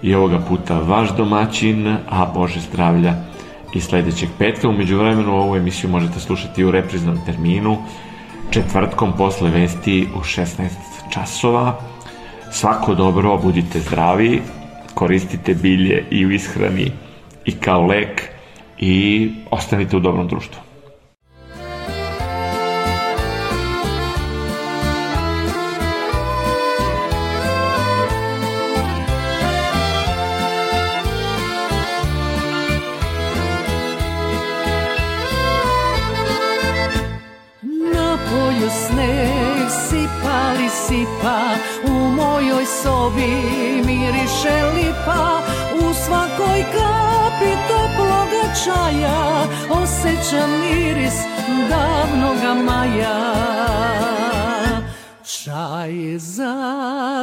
[0.03, 3.14] i ovoga puta vaš domaćin, a Bože zdravlja
[3.74, 4.68] i sledećeg petka.
[4.68, 7.78] Umeđu vremenu ovu emisiju možete slušati u repriznom terminu
[8.51, 10.68] četvrtkom posle vesti u 16
[11.11, 11.80] časova.
[12.53, 14.42] Svako dobro, budite zdravi,
[14.94, 16.92] koristite bilje i u ishrani
[17.44, 18.22] i kao lek
[18.78, 20.70] i ostanite u dobrom društvu.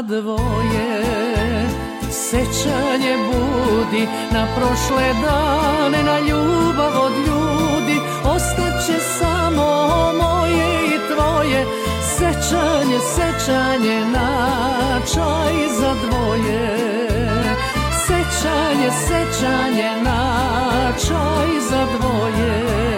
[0.01, 1.03] Dvoje.
[2.11, 7.99] Sećanje budi na prošle dane Na ljubav od ljudi.
[8.25, 9.87] Ostaće samo
[10.21, 11.65] moje i tvoje.
[12.17, 16.77] Sećanje, sećanje na čaj za dvoje.
[18.07, 22.96] Sećanje, sećanje na čaj za dvoje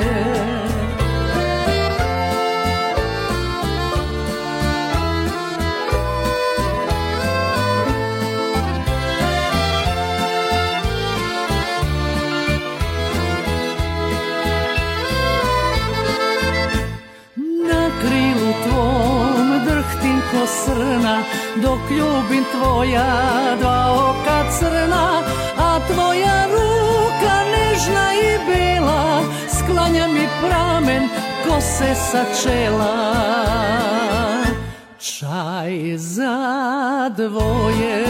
[20.40, 21.24] ko srna
[21.56, 23.12] Dok ljubim tvoja
[23.60, 23.80] dva
[24.10, 25.22] oka crna
[25.58, 29.22] A tvoja ruka nežna i bela
[29.58, 31.10] Sklanja mi pramen
[31.48, 33.14] kose sa čela.
[35.00, 38.06] Čaj za dvoje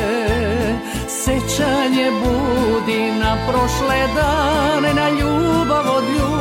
[1.08, 6.39] Sećanje budi na prošle dane Na ljubav od ljudi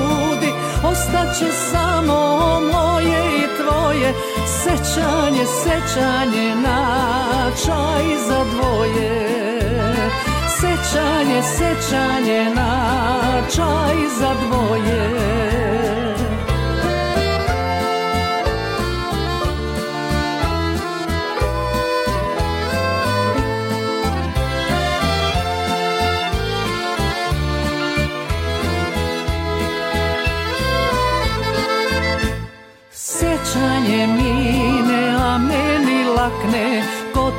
[0.90, 4.14] Ostaće samo moje i tvoje
[4.46, 9.28] Sećanje, sećanje na čaj za dvoje.
[10.60, 15.57] Sećanje, sećanje na čaj za dvoje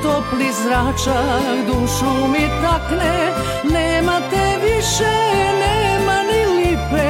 [0.03, 3.31] topli zračak dušu mi takne.
[3.63, 5.13] Nema te više,
[5.63, 7.09] nema ni lipe.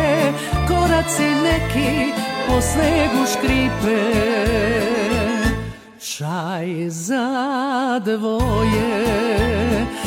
[0.67, 2.11] Koraci neki
[2.47, 4.29] po snegu škripe.
[6.17, 9.19] Čaj za dvoje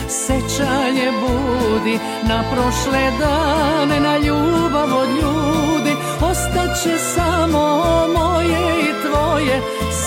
[0.09, 5.97] Sećanje budi na prošle dane Na ljubav od ljudi.
[6.21, 7.81] Ostaće samo
[8.15, 9.61] moje i tvoje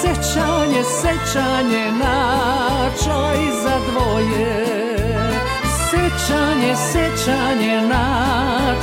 [0.05, 4.65] Sećanje, sećanje na čaj za dvoje.
[5.89, 8.05] Sećanje, sećanje na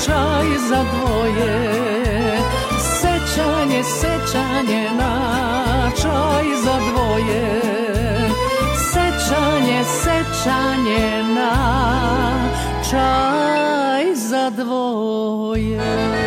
[0.06, 1.78] čaj za dvoje.
[3.00, 7.60] Sećanje, sećanje na čaj za dvoje.
[8.92, 11.52] Sećanje, sećanje na
[12.90, 16.22] čaj za dvoje